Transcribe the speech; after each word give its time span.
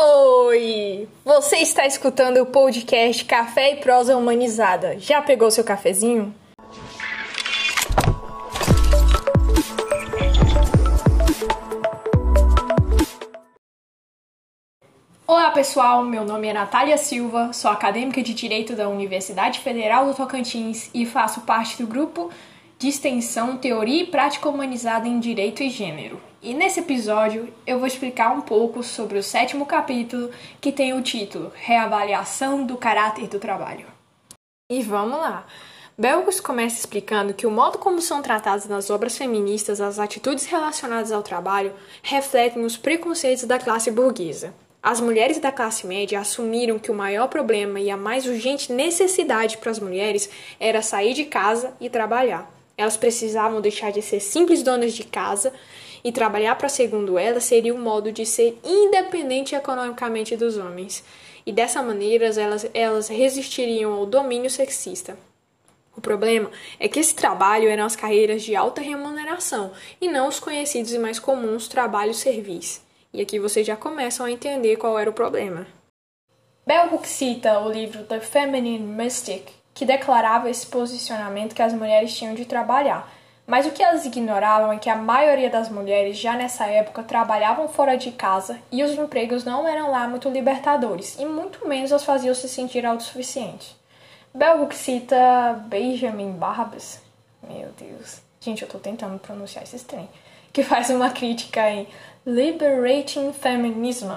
Oi! 0.00 1.08
Você 1.24 1.56
está 1.56 1.84
escutando 1.84 2.36
o 2.36 2.46
podcast 2.46 3.24
Café 3.24 3.72
e 3.72 3.76
Prosa 3.78 4.16
Humanizada. 4.16 4.96
Já 5.00 5.20
pegou 5.20 5.50
seu 5.50 5.64
cafezinho? 5.64 6.32
Olá 15.26 15.50
pessoal, 15.50 16.04
meu 16.04 16.24
nome 16.24 16.46
é 16.46 16.52
Natália 16.52 16.96
Silva, 16.96 17.52
sou 17.52 17.68
acadêmica 17.68 18.22
de 18.22 18.32
Direito 18.32 18.76
da 18.76 18.88
Universidade 18.88 19.58
Federal 19.58 20.06
do 20.06 20.14
Tocantins 20.14 20.90
e 20.94 21.04
faço 21.04 21.40
parte 21.40 21.82
do 21.82 21.88
grupo 21.88 22.30
de 22.78 22.88
extensão 22.88 23.56
Teoria 23.56 24.04
e 24.04 24.06
Prática 24.06 24.48
Humanizada 24.48 25.08
em 25.08 25.18
Direito 25.18 25.64
e 25.64 25.68
Gênero. 25.68 26.20
E 26.40 26.54
nesse 26.54 26.78
episódio 26.78 27.52
eu 27.66 27.78
vou 27.78 27.88
explicar 27.88 28.30
um 28.30 28.40
pouco 28.40 28.84
sobre 28.84 29.18
o 29.18 29.22
sétimo 29.22 29.66
capítulo 29.66 30.30
que 30.60 30.70
tem 30.70 30.92
o 30.92 31.02
título 31.02 31.50
Reavaliação 31.56 32.64
do 32.64 32.76
Caráter 32.76 33.26
do 33.26 33.40
Trabalho. 33.40 33.86
E 34.70 34.80
vamos 34.82 35.18
lá! 35.18 35.44
Belgos 35.98 36.38
começa 36.38 36.78
explicando 36.78 37.34
que 37.34 37.44
o 37.44 37.50
modo 37.50 37.78
como 37.78 38.00
são 38.00 38.22
tratadas 38.22 38.66
nas 38.66 38.88
obras 38.88 39.18
feministas 39.18 39.80
as 39.80 39.98
atitudes 39.98 40.46
relacionadas 40.46 41.10
ao 41.10 41.24
trabalho 41.24 41.72
refletem 42.00 42.64
os 42.64 42.76
preconceitos 42.76 43.42
da 43.42 43.58
classe 43.58 43.90
burguesa. 43.90 44.54
As 44.80 45.00
mulheres 45.00 45.40
da 45.40 45.50
classe 45.50 45.84
média 45.84 46.20
assumiram 46.20 46.78
que 46.78 46.92
o 46.92 46.94
maior 46.94 47.26
problema 47.26 47.80
e 47.80 47.90
a 47.90 47.96
mais 47.96 48.26
urgente 48.26 48.72
necessidade 48.72 49.58
para 49.58 49.72
as 49.72 49.80
mulheres 49.80 50.30
era 50.60 50.80
sair 50.80 51.14
de 51.14 51.24
casa 51.24 51.74
e 51.80 51.90
trabalhar. 51.90 52.57
Elas 52.78 52.96
precisavam 52.96 53.60
deixar 53.60 53.90
de 53.90 54.00
ser 54.00 54.20
simples 54.20 54.62
donas 54.62 54.94
de 54.94 55.02
casa 55.02 55.52
e 56.04 56.12
trabalhar 56.12 56.54
para, 56.54 56.68
segundo 56.68 57.18
elas, 57.18 57.42
seria 57.42 57.74
um 57.74 57.82
modo 57.82 58.12
de 58.12 58.24
ser 58.24 58.56
independente 58.64 59.56
economicamente 59.56 60.36
dos 60.36 60.56
homens. 60.56 61.02
E 61.44 61.50
dessa 61.50 61.82
maneira 61.82 62.26
elas, 62.26 62.70
elas 62.72 63.08
resistiriam 63.08 63.92
ao 63.92 64.06
domínio 64.06 64.48
sexista. 64.48 65.18
O 65.96 66.00
problema 66.00 66.48
é 66.78 66.86
que 66.86 67.00
esse 67.00 67.12
trabalho 67.12 67.68
eram 67.68 67.84
as 67.84 67.96
carreiras 67.96 68.42
de 68.44 68.54
alta 68.54 68.80
remuneração 68.80 69.72
e 70.00 70.06
não 70.06 70.28
os 70.28 70.38
conhecidos 70.38 70.92
e 70.92 70.98
mais 70.98 71.18
comuns 71.18 71.66
trabalhos 71.66 72.18
servis. 72.18 72.80
E 73.12 73.20
aqui 73.20 73.40
vocês 73.40 73.66
já 73.66 73.74
começam 73.74 74.24
a 74.24 74.30
entender 74.30 74.76
qual 74.76 74.96
era 74.96 75.10
o 75.10 75.12
problema. 75.12 75.66
Bell 76.64 76.92
Hooks 76.92 77.10
cita 77.10 77.58
o 77.58 77.72
livro 77.72 78.04
The 78.04 78.20
Feminine 78.20 78.86
Mystic, 78.86 79.57
que 79.78 79.86
declarava 79.86 80.50
esse 80.50 80.66
posicionamento 80.66 81.54
que 81.54 81.62
as 81.62 81.72
mulheres 81.72 82.12
tinham 82.12 82.34
de 82.34 82.44
trabalhar. 82.44 83.08
Mas 83.46 83.64
o 83.64 83.70
que 83.70 83.80
elas 83.80 84.04
ignoravam 84.04 84.72
é 84.72 84.76
que 84.76 84.90
a 84.90 84.96
maioria 84.96 85.48
das 85.48 85.68
mulheres 85.70 86.18
já 86.18 86.34
nessa 86.34 86.66
época 86.66 87.04
trabalhavam 87.04 87.68
fora 87.68 87.96
de 87.96 88.10
casa 88.10 88.58
e 88.72 88.82
os 88.82 88.90
empregos 88.90 89.44
não 89.44 89.68
eram 89.68 89.92
lá 89.92 90.08
muito 90.08 90.28
libertadores, 90.28 91.16
e 91.16 91.24
muito 91.24 91.68
menos 91.68 91.92
as 91.92 92.02
faziam 92.02 92.34
se 92.34 92.48
sentir 92.48 92.84
autossuficientes. 92.84 93.76
Hooks 94.34 94.78
cita 94.78 95.62
Benjamin 95.68 96.32
Barbas, 96.32 97.00
meu 97.40 97.68
Deus, 97.78 98.20
gente, 98.40 98.62
eu 98.62 98.68
tô 98.68 98.78
tentando 98.78 99.16
pronunciar 99.20 99.62
esse 99.62 99.78
trem, 99.84 100.08
que 100.52 100.64
faz 100.64 100.90
uma 100.90 101.10
crítica 101.10 101.70
em 101.70 101.86
Liberating 102.26 103.32
Feminism, 103.32 104.10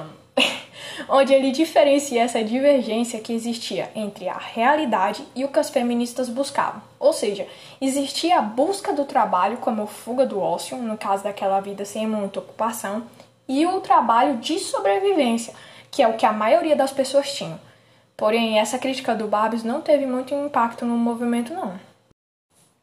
onde 1.08 1.34
ele 1.34 1.52
diferencia 1.52 2.24
essa 2.24 2.44
divergência 2.44 3.20
que 3.20 3.34
existia 3.34 3.92
entre 3.96 4.28
a 4.28 4.38
realidade 4.38 5.24
e 5.36 5.44
o 5.44 5.48
que 5.48 5.60
as 5.60 5.70
feministas 5.70 6.30
buscavam. 6.30 6.82
Ou 7.00 7.14
seja, 7.14 7.48
existia 7.80 8.40
a 8.40 8.42
busca 8.42 8.94
do 8.94 9.06
trabalho 9.06 9.58
como 9.58 9.88
fuga 9.88 10.26
do 10.26 10.40
ócio, 10.40 10.78
no 10.78 10.98
caso 10.98 11.24
daquela 11.24 11.60
vida 11.60 11.86
sem 11.86 12.08
muita 12.08 12.40
ocupação, 12.40 13.04
e 13.48 13.66
o 13.66 13.82
trabalho 13.82 14.38
de 14.38 14.60
sobrevivência, 14.60 15.54
que 15.90 16.02
é 16.02 16.08
o 16.08 16.16
que 16.16 16.26
a 16.26 16.32
maioria 16.32 16.76
das 16.76 16.92
pessoas 16.92 17.34
tinham. 17.34 17.60
Porém, 18.16 18.60
essa 18.60 18.78
crítica 18.78 19.16
do 19.16 19.28
Babs 19.28 19.64
não 19.64 19.82
teve 19.82 20.06
muito 20.06 20.34
impacto 20.34 20.86
no 20.86 20.96
movimento, 20.96 21.54
não. 21.54 21.80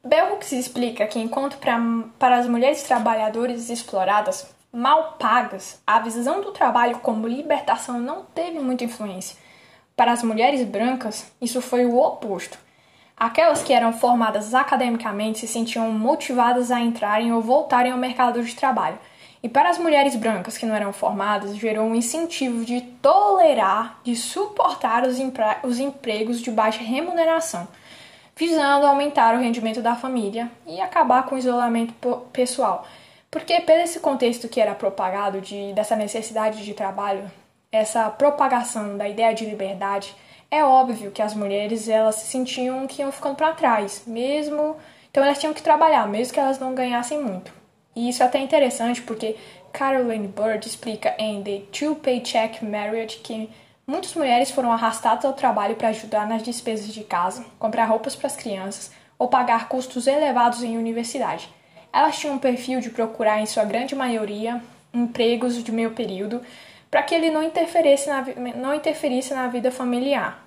Bell 0.05 0.33
Hooks 0.33 0.53
explica 0.53 1.07
que 1.07 1.19
enquanto 1.19 1.59
para 1.59 2.37
as 2.37 2.47
mulheres 2.47 2.83
trabalhadoras 2.83 3.69
exploradas, 3.69 4.49
mal 4.73 5.17
pagas, 5.19 5.81
a 5.87 5.99
visão 5.99 6.41
do 6.41 6.53
trabalho 6.53 6.99
como 6.99 7.27
libertação 7.27 7.99
não 7.99 8.23
teve 8.23 8.59
muita 8.59 8.85
influência. 8.85 9.37
Para 9.97 10.13
as 10.13 10.23
mulheres 10.23 10.65
brancas, 10.65 11.33
isso 11.41 11.61
foi 11.61 11.87
o 11.87 11.97
oposto. 11.97 12.59
Aquelas 13.17 13.63
que 13.63 13.73
eram 13.73 13.93
formadas 13.93 14.55
academicamente 14.55 15.41
se 15.41 15.49
sentiam 15.49 15.91
motivadas 15.91 16.71
a 16.71 16.79
entrarem 16.79 17.33
ou 17.33 17.43
voltarem 17.43 17.91
ao 17.91 17.99
mercado 17.99 18.43
de 18.45 18.55
trabalho. 18.55 18.99
E 19.43 19.49
para 19.49 19.71
as 19.71 19.79
mulheres 19.79 20.15
brancas 20.15 20.57
que 20.57 20.67
não 20.67 20.75
eram 20.75 20.93
formadas, 20.93 21.57
gerou 21.57 21.87
um 21.87 21.95
incentivo 21.95 22.65
de 22.65 22.81
tolerar, 22.81 24.01
de 24.05 24.15
suportar 24.15 25.05
os, 25.05 25.19
os 25.65 25.79
empregos 25.79 26.41
de 26.41 26.51
baixa 26.51 26.83
remuneração, 26.83 27.67
visando 28.37 28.87
aumentar 28.87 29.35
o 29.35 29.41
rendimento 29.41 29.81
da 29.81 29.97
família 29.97 30.51
e 30.67 30.81
acabar 30.81 31.25
com 31.25 31.35
o 31.35 31.39
isolamento 31.39 31.95
pessoal 32.33 32.87
porque 33.31 33.61
pelo 33.61 33.83
esse 33.83 34.01
contexto 34.01 34.49
que 34.49 34.61
era 34.61 34.75
propagado 34.75 35.41
de, 35.41 35.73
dessa 35.73 35.97
necessidade 35.97 36.65
de 36.65 36.75
trabalho, 36.75 37.31
essa 37.71 38.09
propagação 38.11 38.97
da 38.97 39.09
ideia 39.09 39.35
de 39.35 39.45
liberdade, 39.45 40.15
é 40.51 40.65
óbvio 40.65 41.11
que 41.11 41.21
as 41.21 41.35
mulheres 41.35 41.89
elas 41.89 42.17
se 42.17 42.27
sentiam 42.27 42.87
que 42.87 43.03
iam 43.03 43.13
ficando 43.13 43.37
para 43.37 43.53
trás, 43.53 44.05
mesmo 44.07 44.77
então 45.11 45.23
elas 45.23 45.39
tinham 45.39 45.55
que 45.55 45.63
trabalhar, 45.63 46.07
mesmo 46.07 46.33
que 46.33 46.41
elas 46.41 46.59
não 46.59 46.75
ganhassem 46.75 47.21
muito. 47.21 47.53
E 47.95 48.09
isso 48.09 48.23
é 48.23 48.27
até 48.27 48.39
interessante 48.39 49.03
porque 49.03 49.37
Caroline 49.73 50.29
Bird 50.29 50.67
explica 50.67 51.15
em 51.19 51.43
The 51.43 51.63
Two 51.73 51.97
Paycheck 51.97 52.65
Marriage 52.65 53.19
que 53.19 53.51
muitas 53.87 54.15
mulheres 54.15 54.51
foram 54.51 54.71
arrastadas 54.71 55.25
ao 55.25 55.33
trabalho 55.33 55.77
para 55.77 55.89
ajudar 55.89 56.27
nas 56.27 56.43
despesas 56.43 56.93
de 56.93 57.03
casa, 57.03 57.45
comprar 57.59 57.87
roupas 57.87 58.15
para 58.15 58.29
as 58.29 58.37
crianças 58.37 58.93
ou 59.19 59.29
pagar 59.29 59.69
custos 59.69 60.07
elevados 60.07 60.63
em 60.63 60.79
universidade. 60.79 61.53
Elas 61.93 62.19
tinham 62.19 62.37
um 62.37 62.39
perfil 62.39 62.81
de 62.81 62.91
procurar, 62.91 63.41
em 63.41 63.47
sua 63.47 63.65
grande 63.65 63.95
maioria, 63.95 64.63
empregos 64.93 65.63
de 65.63 65.73
meio 65.73 65.93
período 65.93 66.43
para 66.91 67.03
que 67.03 67.15
ele 67.15 67.31
não 67.31 67.43
interferisse, 67.43 68.09
na, 68.09 68.25
não 68.57 68.75
interferisse 68.75 69.35
na 69.35 69.47
vida 69.49 69.71
familiar. 69.71 70.45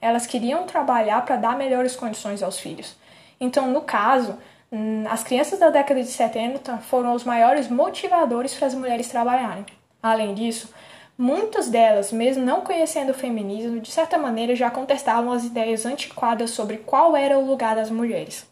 Elas 0.00 0.26
queriam 0.26 0.64
trabalhar 0.64 1.24
para 1.24 1.36
dar 1.36 1.56
melhores 1.56 1.96
condições 1.96 2.42
aos 2.42 2.58
filhos. 2.58 2.96
Então, 3.40 3.70
no 3.70 3.80
caso, 3.80 4.36
hum, 4.70 5.04
as 5.08 5.22
crianças 5.22 5.58
da 5.58 5.70
década 5.70 6.02
de 6.02 6.08
70 6.08 6.78
foram 6.78 7.14
os 7.14 7.24
maiores 7.24 7.68
motivadores 7.68 8.54
para 8.54 8.66
as 8.66 8.74
mulheres 8.74 9.08
trabalharem. 9.08 9.64
Além 10.02 10.34
disso, 10.34 10.72
muitas 11.16 11.68
delas, 11.68 12.12
mesmo 12.12 12.44
não 12.44 12.60
conhecendo 12.60 13.10
o 13.10 13.14
feminismo, 13.14 13.80
de 13.80 13.90
certa 13.90 14.18
maneira 14.18 14.54
já 14.54 14.70
contestavam 14.70 15.32
as 15.32 15.44
ideias 15.44 15.86
antiquadas 15.86 16.50
sobre 16.50 16.78
qual 16.78 17.16
era 17.16 17.38
o 17.38 17.46
lugar 17.46 17.76
das 17.76 17.90
mulheres. 17.90 18.46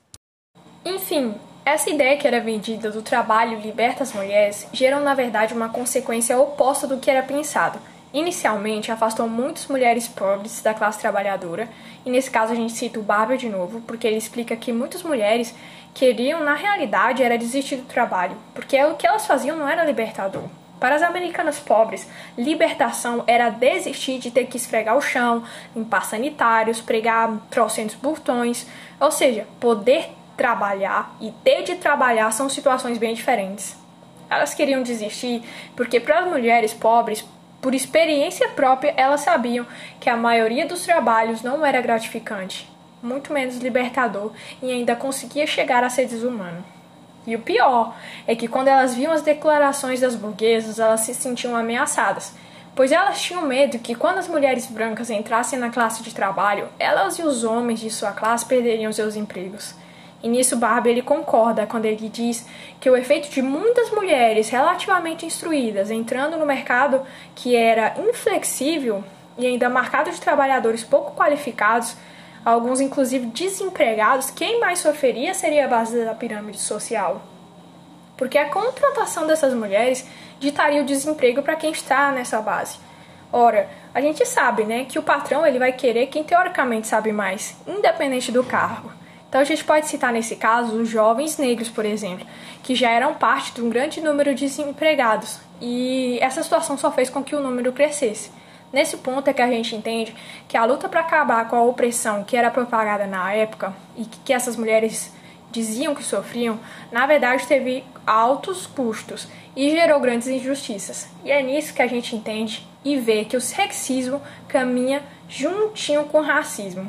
Enfim, 0.84 1.34
essa 1.64 1.88
ideia 1.88 2.16
que 2.18 2.26
era 2.26 2.40
vendida 2.40 2.90
do 2.90 3.00
trabalho 3.00 3.58
liberta 3.58 4.02
as 4.02 4.12
mulheres 4.12 4.66
gerou, 4.72 5.00
na 5.00 5.14
verdade, 5.14 5.54
uma 5.54 5.70
consequência 5.70 6.38
oposta 6.38 6.86
do 6.86 6.98
que 6.98 7.10
era 7.10 7.22
pensado. 7.22 7.78
Inicialmente, 8.12 8.92
afastou 8.92 9.26
muitas 9.26 9.66
mulheres 9.66 10.06
pobres 10.06 10.60
da 10.60 10.74
classe 10.74 11.00
trabalhadora, 11.00 11.68
e 12.04 12.10
nesse 12.10 12.30
caso 12.30 12.52
a 12.52 12.54
gente 12.54 12.74
cita 12.74 13.00
o 13.00 13.02
Barber 13.02 13.38
de 13.38 13.48
novo, 13.48 13.80
porque 13.80 14.06
ele 14.06 14.18
explica 14.18 14.54
que 14.54 14.72
muitas 14.72 15.02
mulheres 15.02 15.54
queriam, 15.94 16.44
na 16.44 16.54
realidade, 16.54 17.22
era 17.22 17.38
desistir 17.38 17.76
do 17.76 17.86
trabalho, 17.86 18.36
porque 18.54 18.80
o 18.84 18.94
que 18.94 19.06
elas 19.06 19.26
faziam 19.26 19.56
não 19.56 19.68
era 19.68 19.84
libertador. 19.84 20.44
Para 20.78 20.96
as 20.96 21.02
americanas 21.02 21.58
pobres, 21.58 22.06
libertação 22.36 23.24
era 23.26 23.48
desistir 23.48 24.18
de 24.18 24.30
ter 24.30 24.46
que 24.46 24.58
esfregar 24.58 24.96
o 24.96 25.00
chão, 25.00 25.42
limpar 25.74 26.04
sanitários, 26.04 26.80
pregar 26.80 27.32
trocentos 27.50 27.96
botões, 27.96 28.66
ou 29.00 29.10
seja, 29.10 29.46
poder 29.58 30.10
trabalhar 30.36 31.16
e 31.20 31.30
ter 31.44 31.62
de 31.62 31.76
trabalhar 31.76 32.30
são 32.32 32.48
situações 32.48 32.98
bem 32.98 33.14
diferentes. 33.14 33.76
Elas 34.28 34.54
queriam 34.54 34.82
desistir 34.82 35.42
porque, 35.76 36.00
para 36.00 36.20
as 36.20 36.28
mulheres 36.28 36.72
pobres, 36.72 37.24
por 37.60 37.74
experiência 37.74 38.48
própria, 38.50 38.92
elas 38.96 39.22
sabiam 39.22 39.66
que 39.98 40.10
a 40.10 40.16
maioria 40.16 40.66
dos 40.66 40.84
trabalhos 40.84 41.42
não 41.42 41.64
era 41.64 41.80
gratificante, 41.80 42.70
muito 43.02 43.32
menos 43.32 43.56
libertador 43.56 44.32
e 44.62 44.70
ainda 44.70 44.94
conseguia 44.94 45.46
chegar 45.46 45.82
a 45.82 45.88
ser 45.88 46.06
desumano. 46.06 46.64
E 47.26 47.34
o 47.34 47.38
pior 47.38 47.94
é 48.26 48.36
que, 48.36 48.48
quando 48.48 48.68
elas 48.68 48.94
viam 48.94 49.12
as 49.12 49.22
declarações 49.22 50.00
das 50.00 50.14
burguesas, 50.14 50.78
elas 50.78 51.00
se 51.00 51.14
sentiam 51.14 51.56
ameaçadas, 51.56 52.34
pois 52.74 52.92
elas 52.92 53.20
tinham 53.22 53.46
medo 53.46 53.78
que, 53.78 53.94
quando 53.94 54.18
as 54.18 54.28
mulheres 54.28 54.66
brancas 54.66 55.08
entrassem 55.08 55.58
na 55.58 55.70
classe 55.70 56.02
de 56.02 56.14
trabalho, 56.14 56.68
elas 56.78 57.18
e 57.18 57.22
os 57.22 57.44
homens 57.44 57.80
de 57.80 57.88
sua 57.88 58.12
classe 58.12 58.44
perderiam 58.44 58.92
seus 58.92 59.16
empregos. 59.16 59.74
E 60.24 60.28
nisso 60.28 60.56
Barbie 60.56 60.88
ele 60.88 61.02
concorda 61.02 61.66
quando 61.66 61.84
ele 61.84 62.08
diz 62.08 62.46
que 62.80 62.88
o 62.88 62.96
efeito 62.96 63.28
de 63.28 63.42
muitas 63.42 63.90
mulheres 63.90 64.48
relativamente 64.48 65.26
instruídas 65.26 65.90
entrando 65.90 66.38
no 66.38 66.46
mercado 66.46 67.02
que 67.34 67.54
era 67.54 67.94
inflexível 67.98 69.04
e 69.36 69.46
ainda 69.46 69.68
marcado 69.68 70.10
de 70.10 70.18
trabalhadores 70.18 70.82
pouco 70.82 71.14
qualificados, 71.14 71.94
alguns 72.42 72.80
inclusive 72.80 73.26
desempregados, 73.26 74.30
quem 74.30 74.58
mais 74.58 74.78
sofreria 74.78 75.34
seria 75.34 75.66
a 75.66 75.68
base 75.68 76.02
da 76.02 76.14
pirâmide 76.14 76.58
social. 76.58 77.20
Porque 78.16 78.38
a 78.38 78.48
contratação 78.48 79.26
dessas 79.26 79.52
mulheres 79.52 80.08
ditaria 80.40 80.80
o 80.80 80.86
desemprego 80.86 81.42
para 81.42 81.54
quem 81.54 81.70
está 81.70 82.10
nessa 82.10 82.40
base. 82.40 82.78
Ora, 83.30 83.68
a 83.92 84.00
gente 84.00 84.24
sabe, 84.24 84.64
né, 84.64 84.86
que 84.86 84.98
o 84.98 85.02
patrão 85.02 85.46
ele 85.46 85.58
vai 85.58 85.72
querer 85.72 86.06
quem 86.06 86.24
teoricamente 86.24 86.86
sabe 86.86 87.12
mais, 87.12 87.54
independente 87.66 88.32
do 88.32 88.42
cargo. 88.42 89.03
Então 89.34 89.42
a 89.42 89.44
gente 89.44 89.64
pode 89.64 89.88
citar 89.88 90.12
nesse 90.12 90.36
caso 90.36 90.76
os 90.76 90.88
jovens 90.88 91.38
negros, 91.38 91.68
por 91.68 91.84
exemplo, 91.84 92.24
que 92.62 92.72
já 92.72 92.88
eram 92.88 93.14
parte 93.14 93.52
de 93.52 93.60
um 93.62 93.68
grande 93.68 94.00
número 94.00 94.32
de 94.32 94.42
desempregados, 94.42 95.40
e 95.60 96.20
essa 96.20 96.40
situação 96.40 96.78
só 96.78 96.92
fez 96.92 97.10
com 97.10 97.20
que 97.20 97.34
o 97.34 97.40
número 97.40 97.72
crescesse. 97.72 98.30
Nesse 98.72 98.96
ponto 98.98 99.26
é 99.26 99.32
que 99.32 99.42
a 99.42 99.48
gente 99.48 99.74
entende 99.74 100.14
que 100.46 100.56
a 100.56 100.64
luta 100.64 100.88
para 100.88 101.00
acabar 101.00 101.48
com 101.48 101.56
a 101.56 101.64
opressão 101.64 102.22
que 102.22 102.36
era 102.36 102.48
propagada 102.48 103.08
na 103.08 103.32
época 103.32 103.74
e 103.96 104.04
que 104.04 104.32
essas 104.32 104.56
mulheres 104.56 105.12
diziam 105.50 105.96
que 105.96 106.04
sofriam, 106.04 106.60
na 106.92 107.04
verdade 107.04 107.44
teve 107.44 107.82
altos 108.06 108.68
custos 108.68 109.26
e 109.56 109.68
gerou 109.68 109.98
grandes 109.98 110.28
injustiças. 110.28 111.08
E 111.24 111.32
é 111.32 111.42
nisso 111.42 111.74
que 111.74 111.82
a 111.82 111.88
gente 111.88 112.14
entende 112.14 112.64
e 112.84 112.96
vê 112.96 113.24
que 113.24 113.36
o 113.36 113.40
sexismo 113.40 114.22
caminha 114.46 115.02
juntinho 115.28 116.04
com 116.04 116.18
o 116.18 116.22
racismo. 116.22 116.88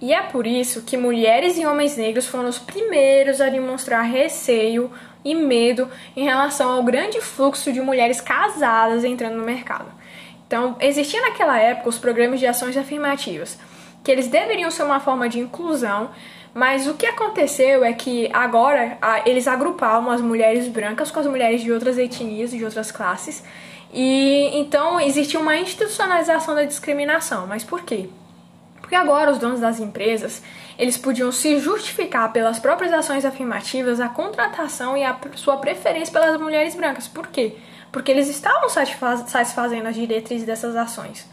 E 0.00 0.12
é 0.12 0.22
por 0.22 0.46
isso 0.46 0.82
que 0.82 0.96
mulheres 0.96 1.58
e 1.58 1.66
homens 1.66 1.96
negros 1.96 2.26
foram 2.26 2.48
os 2.48 2.58
primeiros 2.58 3.40
a 3.40 3.48
demonstrar 3.48 4.04
receio 4.04 4.90
e 5.24 5.34
medo 5.34 5.88
em 6.16 6.24
relação 6.24 6.70
ao 6.70 6.82
grande 6.84 7.20
fluxo 7.20 7.72
de 7.72 7.80
mulheres 7.80 8.20
casadas 8.20 9.02
entrando 9.02 9.36
no 9.36 9.44
mercado. 9.44 9.86
Então, 10.46 10.76
existia 10.80 11.20
naquela 11.20 11.58
época 11.58 11.88
os 11.88 11.98
programas 11.98 12.38
de 12.40 12.46
ações 12.46 12.76
afirmativas, 12.76 13.58
que 14.04 14.10
eles 14.10 14.28
deveriam 14.28 14.70
ser 14.70 14.84
uma 14.84 15.00
forma 15.00 15.28
de 15.28 15.40
inclusão, 15.40 16.10
mas 16.54 16.86
o 16.86 16.94
que 16.94 17.04
aconteceu 17.04 17.84
é 17.84 17.92
que 17.92 18.30
agora 18.32 18.96
eles 19.26 19.46
agrupavam 19.46 20.10
as 20.10 20.20
mulheres 20.20 20.68
brancas 20.68 21.10
com 21.10 21.20
as 21.20 21.26
mulheres 21.26 21.60
de 21.60 21.70
outras 21.70 21.98
etnias 21.98 22.52
e 22.54 22.58
de 22.58 22.64
outras 22.64 22.90
classes, 22.90 23.44
e 23.92 24.50
então 24.54 25.00
existia 25.00 25.40
uma 25.40 25.56
institucionalização 25.56 26.54
da 26.54 26.64
discriminação. 26.64 27.46
Mas 27.46 27.64
por 27.64 27.82
quê? 27.82 28.08
Porque 28.88 28.96
agora 28.96 29.30
os 29.30 29.36
donos 29.36 29.60
das 29.60 29.78
empresas, 29.80 30.42
eles 30.78 30.96
podiam 30.96 31.30
se 31.30 31.58
justificar 31.58 32.32
pelas 32.32 32.58
próprias 32.58 32.90
ações 32.90 33.22
afirmativas 33.22 34.00
a 34.00 34.08
contratação 34.08 34.96
e 34.96 35.04
a 35.04 35.14
sua 35.34 35.58
preferência 35.58 36.10
pelas 36.10 36.40
mulheres 36.40 36.74
brancas. 36.74 37.06
Por 37.06 37.26
quê? 37.26 37.56
Porque 37.92 38.10
eles 38.10 38.30
estavam 38.30 38.66
satisfazendo 38.70 39.86
as 39.86 39.94
diretrizes 39.94 40.46
dessas 40.46 40.74
ações. 40.74 41.28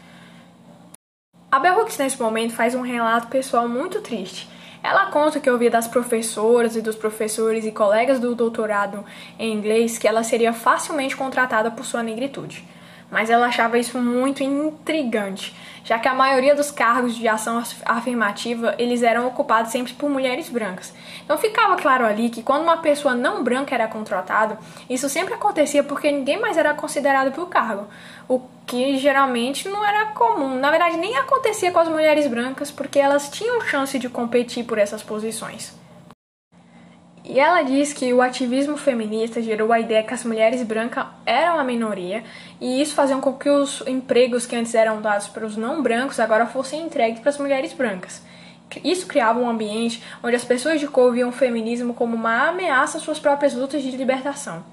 A 1.50 1.58
Bell 1.58 1.78
Hooks, 1.78 1.96
nesse 1.96 2.20
momento, 2.20 2.52
faz 2.52 2.74
um 2.74 2.82
relato 2.82 3.28
pessoal 3.28 3.66
muito 3.66 4.02
triste. 4.02 4.46
Ela 4.82 5.06
conta 5.06 5.40
que 5.40 5.48
ouvia 5.48 5.70
das 5.70 5.88
professoras 5.88 6.76
e 6.76 6.82
dos 6.82 6.94
professores 6.94 7.64
e 7.64 7.72
colegas 7.72 8.20
do 8.20 8.34
doutorado 8.34 9.02
em 9.38 9.54
inglês 9.54 9.96
que 9.96 10.06
ela 10.06 10.22
seria 10.22 10.52
facilmente 10.52 11.16
contratada 11.16 11.70
por 11.70 11.86
sua 11.86 12.02
negritude 12.02 12.75
mas 13.10 13.30
ela 13.30 13.46
achava 13.46 13.78
isso 13.78 13.98
muito 13.98 14.42
intrigante, 14.42 15.54
já 15.84 15.98
que 15.98 16.08
a 16.08 16.14
maioria 16.14 16.54
dos 16.54 16.70
cargos 16.70 17.14
de 17.14 17.28
ação 17.28 17.62
afirmativa 17.84 18.74
eles 18.78 19.02
eram 19.02 19.26
ocupados 19.26 19.70
sempre 19.70 19.92
por 19.94 20.10
mulheres 20.10 20.48
brancas. 20.48 20.92
Então 21.24 21.38
ficava 21.38 21.76
claro 21.76 22.04
ali 22.04 22.28
que 22.28 22.42
quando 22.42 22.62
uma 22.62 22.78
pessoa 22.78 23.14
não 23.14 23.44
branca 23.44 23.74
era 23.74 23.86
contratada, 23.86 24.58
isso 24.90 25.08
sempre 25.08 25.34
acontecia 25.34 25.84
porque 25.84 26.10
ninguém 26.10 26.40
mais 26.40 26.56
era 26.56 26.74
considerado 26.74 27.32
para 27.32 27.42
o 27.42 27.46
cargo, 27.46 27.86
o 28.28 28.40
que 28.66 28.98
geralmente 28.98 29.68
não 29.68 29.84
era 29.84 30.06
comum. 30.06 30.58
Na 30.58 30.70
verdade, 30.70 30.96
nem 30.96 31.16
acontecia 31.16 31.70
com 31.70 31.78
as 31.78 31.88
mulheres 31.88 32.26
brancas 32.26 32.70
porque 32.70 32.98
elas 32.98 33.28
tinham 33.28 33.60
chance 33.60 33.98
de 33.98 34.08
competir 34.08 34.64
por 34.64 34.78
essas 34.78 35.02
posições. 35.02 35.85
E 37.28 37.40
ela 37.40 37.62
diz 37.62 37.92
que 37.92 38.14
o 38.14 38.22
ativismo 38.22 38.76
feminista 38.76 39.42
gerou 39.42 39.72
a 39.72 39.80
ideia 39.80 40.04
que 40.04 40.14
as 40.14 40.22
mulheres 40.22 40.62
brancas 40.62 41.06
eram 41.26 41.58
a 41.58 41.64
minoria 41.64 42.22
e 42.60 42.80
isso 42.80 42.94
fazia 42.94 43.16
com 43.16 43.32
que 43.32 43.50
os 43.50 43.82
empregos 43.84 44.46
que 44.46 44.54
antes 44.54 44.72
eram 44.76 45.02
dados 45.02 45.26
para 45.26 45.44
os 45.44 45.56
não 45.56 45.82
brancos 45.82 46.20
agora 46.20 46.46
fossem 46.46 46.82
entregues 46.82 47.18
para 47.18 47.30
as 47.30 47.38
mulheres 47.38 47.72
brancas. 47.72 48.22
Isso 48.84 49.08
criava 49.08 49.40
um 49.40 49.48
ambiente 49.48 50.00
onde 50.22 50.36
as 50.36 50.44
pessoas 50.44 50.78
de 50.78 50.86
cor 50.86 51.12
viam 51.12 51.30
o 51.30 51.32
feminismo 51.32 51.94
como 51.94 52.14
uma 52.14 52.48
ameaça 52.48 52.98
às 52.98 53.02
suas 53.02 53.18
próprias 53.18 53.54
lutas 53.54 53.82
de 53.82 53.90
libertação. 53.90 54.64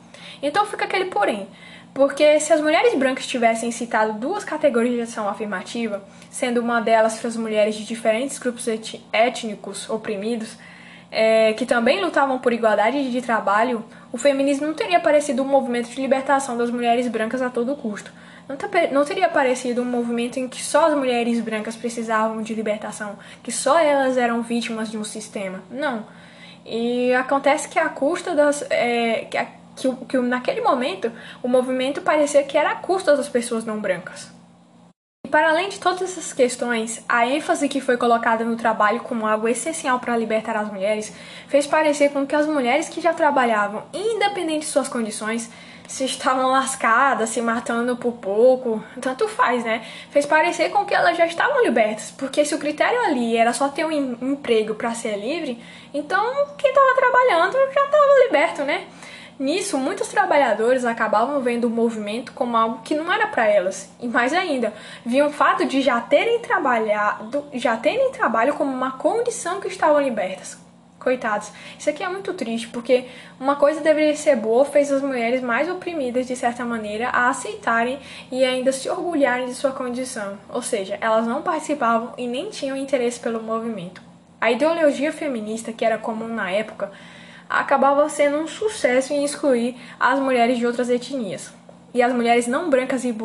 Então 0.41 0.65
fica 0.67 0.85
aquele 0.85 1.05
porém, 1.05 1.47
porque 1.91 2.39
se 2.39 2.53
as 2.53 2.61
mulheres 2.61 2.93
brancas 2.93 3.25
tivessem 3.25 3.71
citado 3.71 4.13
duas 4.13 4.43
categorias 4.43 4.95
de 4.95 5.01
ação 5.01 5.27
afirmativa, 5.27 6.03
sendo 6.29 6.61
uma 6.61 6.81
delas 6.81 7.17
para 7.17 7.29
as 7.29 7.35
mulheres 7.35 7.73
de 7.73 7.83
diferentes 7.83 8.37
grupos 8.37 8.67
étnicos 9.11 9.89
oprimidos, 9.89 10.55
é, 11.13 11.53
que 11.53 11.63
também 11.63 12.01
lutavam 12.01 12.39
por 12.39 12.51
igualdade 12.51 13.11
de 13.11 13.21
trabalho, 13.21 13.85
o 14.11 14.17
feminismo 14.17 14.65
não 14.65 14.73
teria 14.73 14.99
parecido 14.99 15.43
um 15.43 15.45
movimento 15.45 15.87
de 15.89 16.01
libertação 16.01 16.57
das 16.57 16.71
mulheres 16.71 17.07
brancas 17.07 17.39
a 17.39 17.51
todo 17.51 17.75
custo. 17.75 18.11
Não, 18.49 18.57
não 18.91 19.05
teria 19.05 19.29
parecido 19.29 19.83
um 19.83 19.85
movimento 19.85 20.39
em 20.39 20.49
que 20.49 20.61
só 20.61 20.87
as 20.87 20.95
mulheres 20.95 21.39
brancas 21.39 21.75
precisavam 21.75 22.41
de 22.41 22.55
libertação, 22.55 23.17
que 23.43 23.51
só 23.51 23.79
elas 23.79 24.17
eram 24.17 24.41
vítimas 24.41 24.89
de 24.89 24.97
um 24.97 25.03
sistema. 25.03 25.61
Não. 25.69 26.07
E 26.65 27.13
acontece 27.13 27.69
que 27.69 27.77
a 27.77 27.89
custa 27.89 28.33
das. 28.33 28.65
É, 28.71 29.27
que, 29.29 29.37
que, 29.75 30.05
que 30.07 30.17
naquele 30.17 30.61
momento 30.61 31.11
o 31.43 31.47
movimento 31.47 32.01
parecia 32.01 32.43
que 32.43 32.57
era 32.57 32.71
a 32.71 32.75
custa 32.75 33.15
das 33.15 33.29
pessoas 33.29 33.63
não 33.63 33.79
brancas 33.79 34.33
para 35.33 35.49
além 35.49 35.67
de 35.67 35.79
todas 35.79 36.03
essas 36.03 36.31
questões, 36.31 37.03
a 37.09 37.25
ênfase 37.25 37.67
que 37.67 37.81
foi 37.81 37.97
colocada 37.97 38.45
no 38.45 38.55
trabalho 38.55 38.99
como 38.99 39.25
algo 39.25 39.47
essencial 39.47 39.99
para 39.99 40.15
libertar 40.15 40.55
as 40.55 40.71
mulheres 40.71 41.11
fez 41.47 41.65
parecer 41.65 42.11
com 42.11 42.23
que 42.23 42.35
as 42.35 42.45
mulheres 42.45 42.87
que 42.87 43.01
já 43.01 43.15
trabalhavam, 43.15 43.81
independente 43.91 44.59
de 44.59 44.65
suas 44.67 44.87
condições, 44.87 45.49
se 45.87 46.05
estavam 46.05 46.51
lascadas, 46.51 47.29
se 47.29 47.41
matando 47.41 47.97
por 47.97 48.11
pouco, 48.13 48.83
tanto 49.01 49.27
faz, 49.27 49.63
né? 49.63 49.83
Fez 50.11 50.23
parecer 50.23 50.69
com 50.69 50.85
que 50.85 50.93
elas 50.93 51.17
já 51.17 51.25
estavam 51.25 51.63
libertas, 51.63 52.13
porque 52.15 52.45
se 52.45 52.53
o 52.53 52.59
critério 52.59 52.99
ali 52.99 53.35
era 53.35 53.53
só 53.53 53.69
ter 53.69 53.85
um 53.87 53.91
emprego 53.91 54.75
para 54.75 54.93
ser 54.93 55.17
livre, 55.17 55.59
então 55.91 56.45
quem 56.55 56.69
estava 56.69 56.93
trabalhando 56.95 57.53
já 57.73 57.85
estava 57.85 58.23
liberto, 58.27 58.63
né? 58.63 58.85
Nisso, 59.43 59.77
muitos 59.77 60.07
trabalhadores 60.07 60.85
acabavam 60.85 61.41
vendo 61.41 61.65
o 61.65 61.69
movimento 61.69 62.31
como 62.31 62.55
algo 62.55 62.81
que 62.81 62.95
não 62.95 63.11
era 63.11 63.27
para 63.27 63.45
elas. 63.45 63.91
E 63.99 64.07
mais 64.07 64.31
ainda, 64.31 64.73
viam 65.05 65.27
o 65.27 65.33
fato 65.33 65.65
de 65.65 65.81
já 65.81 65.99
terem 65.99 66.39
trabalhado, 66.39 67.43
já 67.51 67.75
terem 67.75 68.09
trabalho 68.13 68.53
como 68.53 68.71
uma 68.71 68.93
condição 68.93 69.59
que 69.59 69.67
estavam 69.67 69.99
libertas. 69.99 70.57
Coitados. 70.97 71.51
Isso 71.77 71.89
aqui 71.89 72.01
é 72.01 72.07
muito 72.07 72.33
triste, 72.33 72.69
porque 72.69 73.03
uma 73.37 73.57
coisa 73.57 73.81
deveria 73.81 74.15
ser 74.15 74.37
boa 74.37 74.63
fez 74.63 74.89
as 74.89 75.01
mulheres 75.01 75.41
mais 75.41 75.69
oprimidas, 75.69 76.25
de 76.25 76.37
certa 76.37 76.63
maneira, 76.63 77.09
a 77.09 77.27
aceitarem 77.27 77.99
e 78.31 78.45
ainda 78.45 78.71
se 78.71 78.89
orgulharem 78.89 79.47
de 79.47 79.55
sua 79.55 79.73
condição. 79.73 80.37
Ou 80.47 80.61
seja, 80.61 80.97
elas 81.01 81.27
não 81.27 81.41
participavam 81.41 82.13
e 82.17 82.27
nem 82.27 82.49
tinham 82.49 82.77
interesse 82.77 83.19
pelo 83.19 83.43
movimento. 83.43 84.01
A 84.39 84.53
ideologia 84.53 85.11
feminista, 85.11 85.73
que 85.73 85.83
era 85.83 85.97
comum 85.97 86.29
na 86.29 86.49
época, 86.49 86.89
acabava 87.53 88.09
sendo 88.09 88.37
um 88.37 88.47
sucesso 88.47 89.13
em 89.13 89.23
excluir 89.23 89.77
as 89.99 90.19
mulheres 90.19 90.57
de 90.57 90.65
outras 90.65 90.89
etnias. 90.89 91.53
E 91.93 92.01
as 92.01 92.11
mulheres 92.11 92.47
não 92.47 92.69
brancas 92.69 93.05
e 93.05 93.15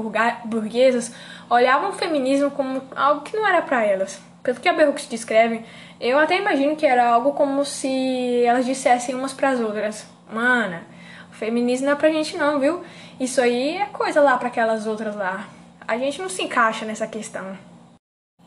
burguesas 0.44 1.12
olhavam 1.48 1.88
o 1.88 1.94
feminismo 1.94 2.50
como 2.50 2.82
algo 2.94 3.22
que 3.22 3.34
não 3.34 3.46
era 3.46 3.62
para 3.62 3.82
elas. 3.84 4.20
Pelo 4.42 4.60
que 4.60 4.68
a 4.68 4.74
Berrux 4.74 5.08
descreve, 5.08 5.64
eu 5.98 6.18
até 6.18 6.38
imagino 6.38 6.76
que 6.76 6.86
era 6.86 7.08
algo 7.08 7.32
como 7.32 7.64
se 7.64 8.44
elas 8.44 8.66
dissessem 8.66 9.14
umas 9.14 9.32
para 9.32 9.50
as 9.50 9.60
outras: 9.60 10.06
Mana, 10.30 10.82
o 11.30 11.34
feminismo 11.34 11.86
não 11.86 11.94
é 11.94 11.96
pra 11.96 12.10
gente 12.10 12.36
não, 12.36 12.60
viu? 12.60 12.82
Isso 13.18 13.40
aí 13.40 13.78
é 13.78 13.86
coisa 13.86 14.20
lá 14.20 14.36
para 14.36 14.48
aquelas 14.48 14.86
outras 14.86 15.16
lá. 15.16 15.48
A 15.86 15.96
gente 15.96 16.20
não 16.20 16.28
se 16.28 16.42
encaixa 16.42 16.84
nessa 16.84 17.06
questão. 17.06 17.56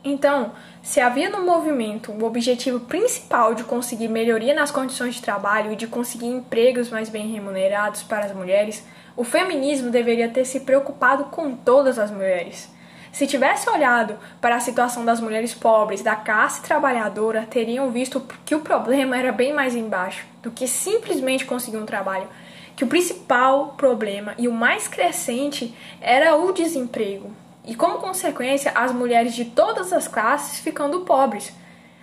Então, 0.04 0.54
se 0.82 1.00
havia 1.00 1.30
no 1.30 1.46
movimento 1.46 2.12
o 2.12 2.26
objetivo 2.26 2.80
principal 2.80 3.54
de 3.54 3.64
conseguir 3.64 4.08
melhoria 4.08 4.54
nas 4.54 4.72
condições 4.72 5.16
de 5.16 5.22
trabalho 5.22 5.72
e 5.72 5.76
de 5.76 5.86
conseguir 5.86 6.26
empregos 6.26 6.90
mais 6.90 7.08
bem 7.08 7.32
remunerados 7.32 8.02
para 8.02 8.26
as 8.26 8.34
mulheres, 8.34 8.84
o 9.16 9.24
feminismo 9.24 9.92
deveria 9.92 10.28
ter 10.28 10.46
se 10.46 10.62
preocupado 10.62 11.26
com 11.26 11.56
todas 11.56 12.00
as 12.00 12.10
mulheres. 12.10 12.68
Se 13.12 13.28
tivesse 13.28 13.70
olhado 13.70 14.18
para 14.40 14.56
a 14.56 14.60
situação 14.60 15.06
das 15.06 15.20
mulheres 15.20 15.54
pobres, 15.54 16.02
da 16.02 16.16
classe 16.16 16.64
trabalhadora, 16.64 17.46
teriam 17.48 17.92
visto 17.92 18.26
que 18.44 18.56
o 18.56 18.62
problema 18.62 19.18
era 19.18 19.32
bem 19.32 19.54
mais 19.54 19.76
embaixo 19.76 20.26
do 20.42 20.50
que 20.50 20.68
simplesmente 20.68 21.46
conseguir 21.46 21.78
um 21.78 21.86
trabalho. 21.86 22.28
Que 22.76 22.86
o 22.86 22.88
principal 22.88 23.76
problema 23.78 24.34
e 24.38 24.48
o 24.48 24.54
mais 24.54 24.88
crescente 24.88 25.76
era 26.00 26.36
o 26.38 26.52
desemprego 26.54 27.30
e, 27.66 27.76
como 27.76 28.00
consequência, 28.00 28.72
as 28.76 28.92
mulheres 28.92 29.34
de 29.36 29.46
todas 29.46 29.94
as 29.94 30.08
classes 30.08 30.60
ficando 30.60 31.02
pobres. 31.02 31.54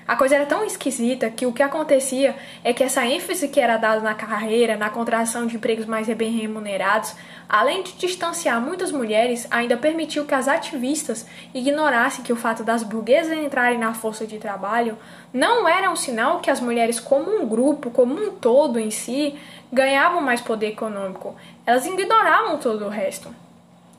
A 0.09 0.17
coisa 0.17 0.37
era 0.37 0.47
tão 0.47 0.65
esquisita 0.65 1.29
que 1.29 1.45
o 1.45 1.53
que 1.53 1.63
acontecia 1.63 2.35
é 2.65 2.73
que 2.73 2.83
essa 2.83 3.05
ênfase 3.05 3.47
que 3.47 3.61
era 3.61 3.77
dada 3.77 4.01
na 4.01 4.15
carreira, 4.15 4.75
na 4.75 4.89
contratação 4.89 5.47
de 5.47 5.57
empregos 5.57 5.85
mais 5.85 6.09
bem 6.09 6.31
remunerados, 6.31 7.15
além 7.47 7.83
de 7.83 7.93
distanciar 7.93 8.59
muitas 8.59 8.91
mulheres, 8.91 9.47
ainda 9.51 9.77
permitiu 9.77 10.25
que 10.25 10.35
as 10.35 10.49
ativistas 10.49 11.27
ignorassem 11.53 12.25
que 12.25 12.33
o 12.33 12.37
fato 12.37 12.65
das 12.65 12.83
burguesas 12.83 13.37
entrarem 13.37 13.79
na 13.79 13.93
força 13.93 14.27
de 14.27 14.39
trabalho 14.39 14.97
não 15.31 15.69
era 15.69 15.91
um 15.91 15.97
sinal 15.97 16.41
que 16.41 16.51
as 16.51 16.59
mulheres, 16.59 16.99
como 16.99 17.31
um 17.31 17.47
grupo, 17.47 17.91
como 17.91 18.15
um 18.15 18.31
todo 18.31 18.79
em 18.79 18.91
si, 18.91 19.39
ganhavam 19.71 20.23
mais 20.23 20.41
poder 20.41 20.69
econômico. 20.69 21.37
Elas 21.67 21.85
ignoravam 21.85 22.57
todo 22.57 22.87
o 22.87 22.89
resto. 22.89 23.29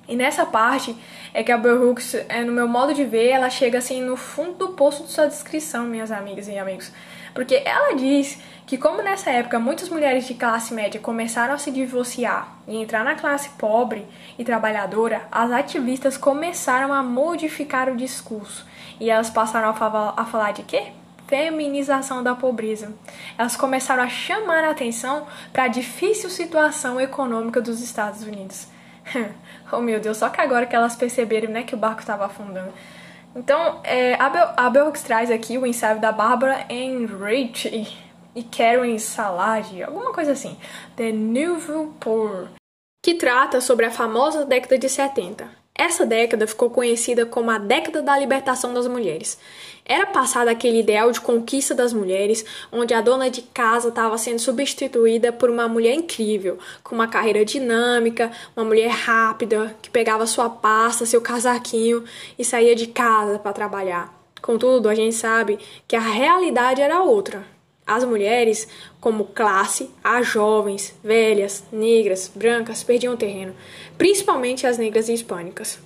E 0.10 0.16
nessa 0.16 0.44
parte 0.44 0.98
é 1.36 1.44
que 1.44 1.52
a 1.52 1.58
Bell 1.58 1.88
Hooks, 1.88 2.16
é, 2.28 2.44
no 2.44 2.52
meu 2.52 2.68
modo 2.68 2.96
de 2.96 3.06
ver, 3.06 3.28
ela 3.28 3.48
chega 3.48 3.78
assim 3.78 4.02
no 4.02 4.18
fundo 4.18 4.54
do 4.54 4.70
poço 4.70 5.04
de 5.04 5.12
sua 5.12 5.28
descrição, 5.28 5.86
minhas 5.86 6.12
amigas 6.12 6.48
e 6.48 6.58
amigos. 6.58 6.92
Porque 7.36 7.62
ela 7.64 7.96
diz 7.96 8.40
que 8.66 8.76
como 8.76 9.04
nessa 9.04 9.30
época 9.30 9.60
muitas 9.60 9.88
mulheres 9.88 10.26
de 10.26 10.34
classe 10.34 10.74
média 10.74 11.00
começaram 11.00 11.54
a 11.54 11.60
se 11.60 11.70
divorciar 11.70 12.58
e 12.68 12.76
entrar 12.76 13.06
na 13.06 13.14
classe 13.14 13.50
pobre 13.52 14.04
e 14.38 14.44
trabalhadora, 14.44 15.28
as 15.32 15.52
ativistas 15.52 16.18
começaram 16.18 16.92
a 16.92 17.04
modificar 17.04 17.88
o 17.88 17.96
discurso. 17.96 18.66
E 19.00 19.12
elas 19.12 19.30
passaram 19.30 19.70
a, 19.70 20.14
a 20.18 20.26
falar 20.26 20.54
de 20.54 20.64
quê? 20.64 20.88
feminização 21.28 22.24
da 22.24 22.34
pobreza. 22.34 22.92
Elas 23.38 23.56
começaram 23.56 24.02
a 24.02 24.10
chamar 24.10 24.64
a 24.64 24.72
atenção 24.72 25.28
para 25.54 25.66
a 25.66 25.68
difícil 25.68 26.28
situação 26.28 27.00
econômica 27.00 27.62
dos 27.62 27.82
Estados 27.82 28.24
Unidos. 28.24 28.68
oh 29.72 29.80
meu 29.80 30.00
Deus, 30.00 30.18
só 30.18 30.30
que 30.30 30.42
agora 30.42 30.66
que 30.66 30.76
elas 30.76 30.96
perceberam 30.96 31.52
né, 31.52 31.64
que 31.64 31.76
o 31.76 31.78
barco 31.78 32.02
estava 32.02 32.26
afundando. 32.26 32.74
Então, 33.36 33.80
é, 33.84 34.16
a 34.16 34.70
Bell 34.70 34.92
traz 34.92 35.30
aqui 35.30 35.58
o 35.58 35.66
ensaio 35.66 36.00
da 36.00 36.12
Barbara 36.12 36.66
Enrich 36.70 37.68
e 38.36 38.44
Karen 38.44 38.98
Salad, 38.98 39.84
alguma 39.84 40.12
coisa 40.14 40.32
assim, 40.32 40.58
The 40.96 41.12
Nouveau 41.12 41.94
Pour, 42.00 42.48
que 43.04 43.16
trata 43.16 43.62
sobre 43.62 43.86
a 43.86 43.92
famosa 43.92 44.46
década 44.46 44.78
de 44.78 44.90
70. 44.90 45.59
Essa 45.80 46.06
década 46.06 46.46
ficou 46.46 46.70
conhecida 46.70 47.26
como 47.26 47.50
a 47.50 47.58
década 47.58 48.02
da 48.02 48.20
libertação 48.20 48.74
das 48.74 48.86
mulheres. 48.86 49.40
Era 49.86 50.06
passado 50.06 50.50
aquele 50.50 50.82
ideal 50.82 51.10
de 51.10 51.22
conquista 51.22 51.74
das 51.74 51.94
mulheres, 51.94 52.44
onde 52.70 52.94
a 52.94 53.00
dona 53.00 53.30
de 53.30 53.44
casa 53.44 53.88
estava 53.88 54.18
sendo 54.18 54.40
substituída 54.40 55.32
por 55.32 55.50
uma 55.50 55.70
mulher 55.70 55.94
incrível, 55.94 56.60
com 56.84 56.96
uma 56.96 57.08
carreira 57.08 57.46
dinâmica, 57.46 58.30
uma 58.58 58.66
mulher 58.66 58.90
rápida, 58.90 59.74
que 59.82 59.90
pegava 59.90 60.28
sua 60.28 60.50
pasta, 60.50 61.06
seu 61.06 61.22
casaquinho 61.22 62.04
e 62.38 62.44
saía 62.44 62.76
de 62.76 62.88
casa 62.88 63.40
para 63.40 63.54
trabalhar. 63.54 64.14
Contudo, 64.42 64.90
a 64.90 64.96
gente 64.96 65.16
sabe 65.16 65.58
que 65.88 65.96
a 65.96 66.02
realidade 66.02 66.82
era 66.82 67.02
outra. 67.02 67.42
As 67.90 68.04
mulheres, 68.04 68.68
como 69.02 69.26
classe, 69.26 69.90
as 70.04 70.28
jovens, 70.28 70.94
velhas, 71.04 71.64
negras, 71.72 72.32
brancas, 72.34 72.84
perdiam 72.84 73.18
terreno, 73.18 73.56
principalmente 73.98 74.68
as 74.68 74.78
negras 74.78 75.10
e 75.10 75.14
hispânicas. 75.14 75.80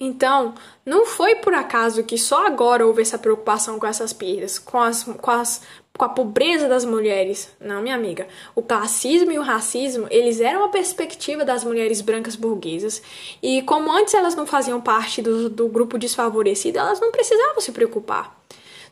Então, 0.00 0.54
não 0.84 1.04
foi 1.04 1.36
por 1.36 1.52
acaso 1.52 2.04
que 2.04 2.16
só 2.16 2.46
agora 2.46 2.86
houve 2.86 3.02
essa 3.02 3.18
preocupação 3.18 3.78
com 3.78 3.86
essas 3.86 4.14
perdas, 4.14 4.58
com, 4.58 4.78
as, 4.78 5.04
com, 5.04 5.30
as, 5.30 5.60
com 5.96 6.04
a 6.04 6.08
pobreza 6.08 6.68
das 6.68 6.86
mulheres. 6.86 7.50
Não, 7.60 7.82
minha 7.82 7.94
amiga. 7.94 8.26
O 8.54 8.62
classismo 8.62 9.30
e 9.30 9.38
o 9.38 9.42
racismo, 9.42 10.06
eles 10.10 10.40
eram 10.40 10.64
a 10.64 10.68
perspectiva 10.68 11.44
das 11.44 11.64
mulheres 11.64 12.00
brancas 12.00 12.34
burguesas. 12.34 13.02
E 13.42 13.60
como 13.62 13.92
antes 13.92 14.14
elas 14.14 14.34
não 14.34 14.46
faziam 14.46 14.80
parte 14.80 15.20
do, 15.20 15.50
do 15.50 15.68
grupo 15.68 15.98
desfavorecido, 15.98 16.78
elas 16.78 16.98
não 16.98 17.12
precisavam 17.12 17.60
se 17.60 17.72
preocupar. 17.72 18.43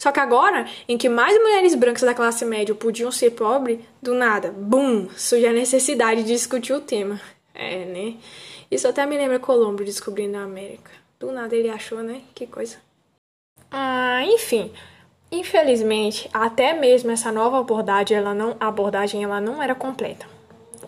Só 0.03 0.11
que 0.11 0.19
agora, 0.19 0.67
em 0.89 0.99
que 0.99 1.09
mais 1.09 1.41
mulheres 1.41 1.77
brancas 1.77 2.03
da 2.03 2.13
classe 2.13 2.45
média 2.45 2.75
podiam 2.75 3.13
ser 3.13 3.31
pobres, 3.31 3.79
do 4.03 4.15
nada, 4.15 4.51
bum, 4.51 5.09
surge 5.17 5.47
a 5.47 5.53
necessidade 5.53 6.25
de 6.25 6.33
discutir 6.33 6.73
o 6.73 6.81
tema. 6.81 7.21
É, 7.55 7.85
né? 7.85 8.17
Isso 8.69 8.89
até 8.89 9.07
me 9.07 9.17
lembra 9.17 9.39
Colombo 9.39 9.85
descobrindo 9.85 10.37
a 10.39 10.43
América. 10.43 10.91
Do 11.21 11.31
nada 11.31 11.55
ele 11.55 11.71
achou, 11.71 12.03
né? 12.03 12.23
Que 12.35 12.49
coisa. 12.49 12.79
Ah, 13.71 14.25
enfim. 14.25 14.73
Infelizmente, 15.31 16.29
até 16.33 16.73
mesmo 16.73 17.13
essa 17.13 17.31
nova 17.31 17.61
abordagem, 17.61 18.17
ela 18.17 18.35
não, 18.35 18.57
abordagem, 18.59 19.23
ela 19.23 19.41
não 19.41 19.63
era 19.63 19.73
completa 19.73 20.27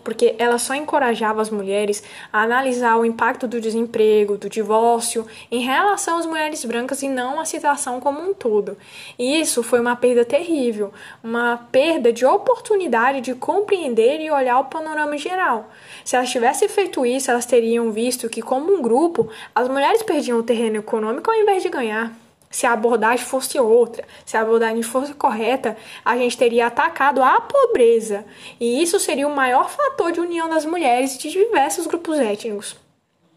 porque 0.05 0.35
ela 0.37 0.59
só 0.59 0.75
encorajava 0.75 1.41
as 1.41 1.49
mulheres 1.49 2.03
a 2.31 2.43
analisar 2.43 2.95
o 2.95 3.03
impacto 3.03 3.47
do 3.47 3.59
desemprego, 3.59 4.37
do 4.37 4.47
divórcio, 4.47 5.25
em 5.51 5.61
relação 5.61 6.19
às 6.19 6.27
mulheres 6.27 6.63
brancas 6.63 7.01
e 7.01 7.09
não 7.09 7.39
a 7.39 7.43
situação 7.43 7.99
como 7.99 8.21
um 8.21 8.33
todo. 8.33 8.77
E 9.17 9.41
isso 9.41 9.63
foi 9.63 9.81
uma 9.81 9.95
perda 9.95 10.23
terrível, 10.23 10.93
uma 11.23 11.57
perda 11.71 12.13
de 12.13 12.23
oportunidade 12.23 13.19
de 13.19 13.33
compreender 13.33 14.21
e 14.21 14.29
olhar 14.29 14.59
o 14.59 14.65
panorama 14.65 15.17
geral. 15.17 15.71
Se 16.03 16.15
elas 16.15 16.29
tivessem 16.29 16.69
feito 16.69 17.03
isso, 17.05 17.31
elas 17.31 17.47
teriam 17.47 17.91
visto 17.91 18.29
que, 18.29 18.43
como 18.43 18.71
um 18.71 18.81
grupo, 18.83 19.27
as 19.55 19.67
mulheres 19.67 20.03
perdiam 20.03 20.37
o 20.37 20.43
terreno 20.43 20.77
econômico 20.77 21.31
ao 21.31 21.37
invés 21.37 21.63
de 21.63 21.69
ganhar. 21.69 22.24
Se 22.49 22.65
a 22.65 22.73
abordagem 22.73 23.25
fosse 23.25 23.59
outra, 23.59 24.05
se 24.25 24.37
a 24.37 24.41
abordagem 24.41 24.81
fosse 24.81 25.13
correta, 25.13 25.75
a 26.03 26.15
gente 26.17 26.37
teria 26.37 26.67
atacado 26.67 27.21
a 27.21 27.41
pobreza. 27.41 28.25
E 28.59 28.81
isso 28.81 28.99
seria 28.99 29.27
o 29.27 29.35
maior 29.35 29.69
fator 29.69 30.11
de 30.11 30.19
união 30.19 30.49
das 30.49 30.65
mulheres 30.65 31.17
de 31.17 31.29
diversos 31.29 31.85
grupos 31.85 32.17
étnicos 32.19 32.77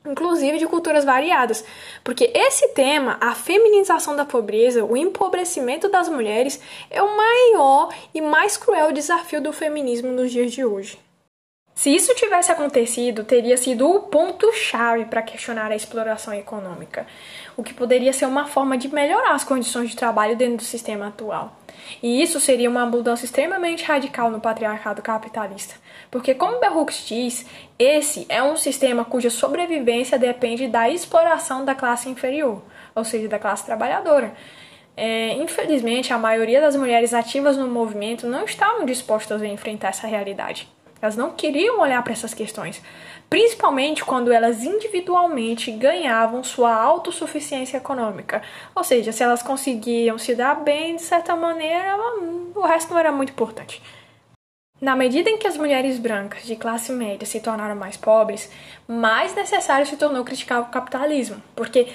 inclusive 0.07 0.59
de 0.59 0.67
culturas 0.67 1.05
variadas, 1.05 1.65
porque 2.03 2.31
esse 2.35 2.69
tema, 2.69 3.19
a 3.21 3.35
feminização 3.35 4.17
da 4.17 4.25
pobreza, 4.25 4.85
o 4.85 4.97
empobrecimento 4.97 5.89
das 5.89 6.09
mulheres, 6.09 6.61
é 6.91 7.03
o 7.03 7.17
maior 7.17 7.95
e 8.15 8.21
mais 8.21 8.57
cruel 8.57 8.93
desafio 8.93 9.41
do 9.41 9.53
feminismo 9.53 10.11
nos 10.11 10.31
dias 10.31 10.53
de 10.53 10.65
hoje. 10.65 10.99
Se 11.79 11.95
isso 11.95 12.13
tivesse 12.17 12.51
acontecido, 12.51 13.23
teria 13.23 13.57
sido 13.57 13.89
o 13.89 14.01
ponto-chave 14.01 15.05
para 15.05 15.23
questionar 15.23 15.71
a 15.71 15.77
exploração 15.77 16.35
econômica, 16.35 17.07
o 17.57 17.63
que 17.63 17.73
poderia 17.73 18.13
ser 18.13 18.27
uma 18.27 18.47
forma 18.47 18.77
de 18.77 18.93
melhorar 18.93 19.31
as 19.31 19.45
condições 19.45 19.89
de 19.91 19.95
trabalho 19.95 20.35
dentro 20.35 20.57
do 20.57 20.65
sistema 20.65 21.07
atual. 21.07 21.57
E 22.03 22.21
isso 22.21 22.41
seria 22.41 22.69
uma 22.69 22.85
mudança 22.85 23.25
extremamente 23.25 23.85
radical 23.85 24.29
no 24.29 24.41
patriarcado 24.41 25.01
capitalista, 25.01 25.77
porque, 26.11 26.35
como 26.35 26.59
Berrux 26.59 27.07
diz, 27.07 27.47
esse 27.79 28.27
é 28.29 28.43
um 28.43 28.57
sistema 28.57 29.05
cuja 29.05 29.31
sobrevivência 29.31 30.19
depende 30.19 30.67
da 30.67 30.91
exploração 30.91 31.65
da 31.65 31.77
classe 31.77 32.09
inferior, 32.09 32.61
ou 32.93 33.05
seja, 33.05 33.29
da 33.29 33.39
classe 33.39 33.65
trabalhadora. 33.65 34.35
É, 34.97 35.35
infelizmente, 35.35 36.13
a 36.13 36.19
maioria 36.19 36.61
das 36.61 36.75
mulheres 36.75 37.15
ativas 37.15 37.57
no 37.57 37.69
movimento 37.69 38.27
não 38.27 38.45
estavam 38.45 38.85
dispostas 38.85 39.41
a 39.41 39.47
enfrentar 39.47 39.91
essa 39.91 40.09
realidade. 40.09 40.69
Elas 41.01 41.17
não 41.17 41.31
queriam 41.31 41.81
olhar 41.81 42.03
para 42.03 42.13
essas 42.13 42.35
questões, 42.35 42.83
principalmente 43.31 44.05
quando 44.05 44.33
elas 44.33 44.65
individualmente 44.65 45.71
ganhavam 45.71 46.43
sua 46.43 46.75
autossuficiência 46.75 47.77
econômica. 47.77 48.43
Ou 48.75 48.83
seja, 48.83 49.13
se 49.13 49.23
elas 49.23 49.43
conseguiam 49.43 50.19
se 50.19 50.35
dar 50.35 50.57
bem 50.57 50.97
de 50.97 51.03
certa 51.03 51.37
maneira, 51.37 51.97
o 52.55 52.63
resto 52.63 52.91
não 52.93 52.99
era 52.99 53.13
muito 53.13 53.31
importante. 53.31 53.83
Na 54.81 54.95
medida 54.95 55.29
em 55.29 55.39
que 55.39 55.47
as 55.47 55.57
mulheres 55.57 55.99
brancas 55.99 56.45
de 56.45 56.55
classe 56.55 56.93
média 56.93 57.27
se 57.27 57.41
tornaram 57.41 57.75
mais 57.75 57.97
pobres, 57.97 58.51
mais 58.87 59.35
necessário 59.35 59.85
se 59.87 59.97
tornou 59.97 60.25
criticar 60.25 60.61
o 60.61 60.67
capitalismo, 60.67 61.43
porque 61.57 61.89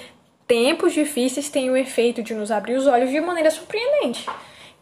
tempos 0.46 0.92
difíceis 0.92 1.48
têm 1.48 1.70
o 1.70 1.76
efeito 1.76 2.22
de 2.22 2.34
nos 2.34 2.50
abrir 2.50 2.74
os 2.74 2.86
olhos 2.86 3.10
de 3.10 3.20
maneira 3.20 3.50
surpreendente. 3.50 4.26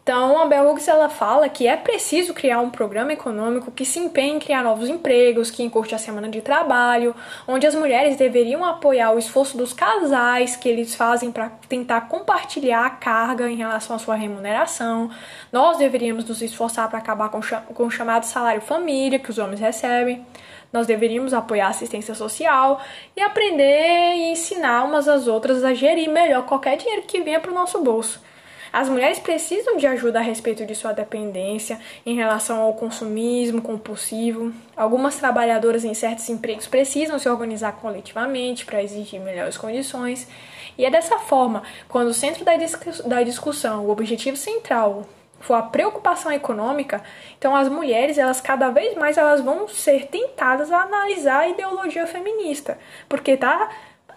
Então, 0.03 0.37
a 0.41 0.45
Bell 0.45 0.67
Hooks 0.67 0.85
ela 0.89 1.07
fala 1.07 1.47
que 1.47 1.65
é 1.65 1.77
preciso 1.77 2.33
criar 2.33 2.59
um 2.59 2.69
programa 2.69 3.13
econômico 3.13 3.71
que 3.71 3.85
se 3.85 3.99
empenhe 3.99 4.33
em 4.33 4.39
criar 4.39 4.61
novos 4.61 4.89
empregos, 4.89 5.49
que 5.49 5.63
encurte 5.63 5.95
a 5.95 5.97
semana 5.97 6.27
de 6.27 6.41
trabalho, 6.41 7.15
onde 7.47 7.65
as 7.65 7.73
mulheres 7.73 8.17
deveriam 8.17 8.65
apoiar 8.65 9.11
o 9.11 9.17
esforço 9.17 9.57
dos 9.57 9.71
casais 9.71 10.57
que 10.57 10.67
eles 10.67 10.93
fazem 10.93 11.31
para 11.31 11.51
tentar 11.69 12.01
compartilhar 12.09 12.85
a 12.85 12.89
carga 12.89 13.49
em 13.49 13.55
relação 13.55 13.95
à 13.95 13.99
sua 13.99 14.15
remuneração. 14.15 15.09
Nós 15.53 15.77
deveríamos 15.77 16.25
nos 16.25 16.41
esforçar 16.41 16.89
para 16.89 16.99
acabar 16.99 17.29
com, 17.29 17.39
com 17.73 17.85
o 17.85 17.91
chamado 17.91 18.25
salário 18.25 18.61
família 18.61 19.19
que 19.19 19.29
os 19.29 19.37
homens 19.37 19.61
recebem. 19.61 20.25
Nós 20.73 20.85
deveríamos 20.85 21.33
apoiar 21.33 21.67
a 21.67 21.69
assistência 21.69 22.13
social 22.13 22.81
e 23.15 23.21
aprender 23.21 24.15
e 24.15 24.31
ensinar 24.33 24.83
umas 24.83 25.07
às 25.07 25.27
outras 25.27 25.63
a 25.63 25.73
gerir 25.73 26.09
melhor 26.09 26.45
qualquer 26.45 26.75
dinheiro 26.75 27.03
que 27.03 27.21
venha 27.21 27.39
para 27.39 27.51
o 27.51 27.55
nosso 27.55 27.81
bolso. 27.81 28.32
As 28.73 28.89
mulheres 28.89 29.19
precisam 29.19 29.77
de 29.77 29.85
ajuda 29.85 30.17
a 30.17 30.21
respeito 30.23 30.65
de 30.65 30.73
sua 30.73 30.93
dependência 30.93 31.79
em 32.03 32.15
relação 32.15 32.59
ao 32.59 32.73
consumismo 32.73 33.61
compulsivo. 33.61 34.51
Algumas 34.75 35.15
trabalhadoras 35.15 35.85
em 35.85 35.93
certos 35.93 36.27
empregos 36.27 36.65
precisam 36.65 37.19
se 37.19 37.29
organizar 37.29 37.73
coletivamente 37.73 38.65
para 38.65 38.81
exigir 38.81 39.21
melhores 39.21 39.57
condições. 39.57 40.27
E 40.75 40.85
é 40.85 40.89
dessa 40.89 41.19
forma, 41.19 41.61
quando 41.87 42.07
o 42.07 42.13
centro 42.15 42.43
da 42.43 43.21
discussão, 43.21 43.85
o 43.85 43.91
objetivo 43.91 44.35
central 44.35 45.05
for 45.39 45.53
a 45.53 45.61
preocupação 45.61 46.31
econômica, 46.31 47.03
então 47.37 47.55
as 47.55 47.69
mulheres, 47.69 48.17
elas 48.17 48.41
cada 48.41 48.69
vez 48.69 48.95
mais 48.95 49.17
elas 49.17 49.41
vão 49.41 49.67
ser 49.67 50.07
tentadas 50.07 50.71
a 50.71 50.81
analisar 50.81 51.41
a 51.41 51.47
ideologia 51.47 52.07
feminista, 52.07 52.79
porque 53.07 53.37
tá 53.37 53.69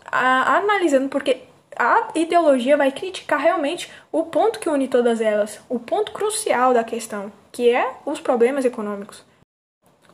a, 0.07 0.57
analisando 0.57 1.11
porque 1.11 1.46
a 1.78 2.09
ideologia 2.14 2.76
vai 2.76 2.90
criticar 2.90 3.38
realmente 3.38 3.90
o 4.11 4.25
ponto 4.25 4.59
que 4.59 4.68
une 4.68 4.88
todas 4.88 5.21
elas, 5.21 5.61
o 5.68 5.78
ponto 5.78 6.12
crucial 6.12 6.73
da 6.73 6.83
questão, 6.83 7.30
que 7.52 7.71
é 7.71 7.97
os 8.04 8.21
problemas 8.21 8.64
econômicos. 8.64 9.25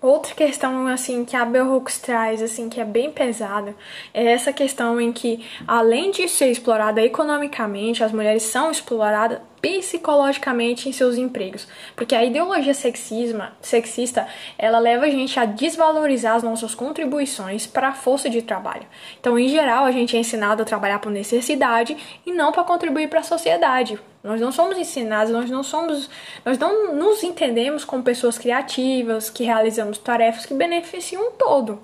Outra 0.02 0.34
questão 0.34 0.88
assim 0.88 1.24
que 1.24 1.36
a 1.36 1.44
Bell 1.44 1.72
Hooks 1.72 2.00
traz 2.00 2.42
assim 2.42 2.68
que 2.68 2.80
é 2.80 2.84
bem 2.84 3.12
pesada 3.12 3.72
é 4.12 4.32
essa 4.32 4.52
questão 4.52 5.00
em 5.00 5.12
que 5.12 5.46
além 5.64 6.10
de 6.10 6.28
ser 6.28 6.50
explorada 6.50 7.00
economicamente, 7.00 8.02
as 8.02 8.10
mulheres 8.10 8.42
são 8.42 8.68
exploradas 8.68 9.38
psicologicamente 9.60 10.88
em 10.88 10.92
seus 10.92 11.16
empregos, 11.16 11.68
porque 11.94 12.16
a 12.16 12.24
ideologia 12.24 12.74
sexisma, 12.74 13.52
sexista 13.60 14.26
ela 14.58 14.80
leva 14.80 15.04
a 15.04 15.10
gente 15.10 15.38
a 15.38 15.44
desvalorizar 15.44 16.34
as 16.34 16.42
nossas 16.42 16.74
contribuições 16.74 17.64
para 17.64 17.90
a 17.90 17.94
força 17.94 18.28
de 18.28 18.42
trabalho. 18.42 18.88
Então, 19.20 19.38
em 19.38 19.46
geral, 19.46 19.84
a 19.84 19.92
gente 19.92 20.16
é 20.16 20.18
ensinado 20.18 20.62
a 20.62 20.66
trabalhar 20.66 20.98
por 20.98 21.12
necessidade 21.12 21.96
e 22.26 22.32
não 22.32 22.50
para 22.50 22.64
contribuir 22.64 23.08
para 23.08 23.20
a 23.20 23.22
sociedade. 23.22 24.00
Nós 24.22 24.40
não 24.40 24.52
somos 24.52 24.78
ensinados, 24.78 25.32
nós 25.32 25.50
não 25.50 25.62
somos, 25.62 26.08
nós 26.44 26.56
não 26.58 26.94
nos 26.94 27.22
entendemos 27.22 27.84
como 27.84 28.02
pessoas 28.02 28.38
criativas 28.38 29.28
que 29.28 29.42
realizamos 29.44 29.98
tarefas 29.98 30.46
que 30.46 30.54
beneficiam 30.54 31.28
um 31.28 31.30
todo. 31.32 31.80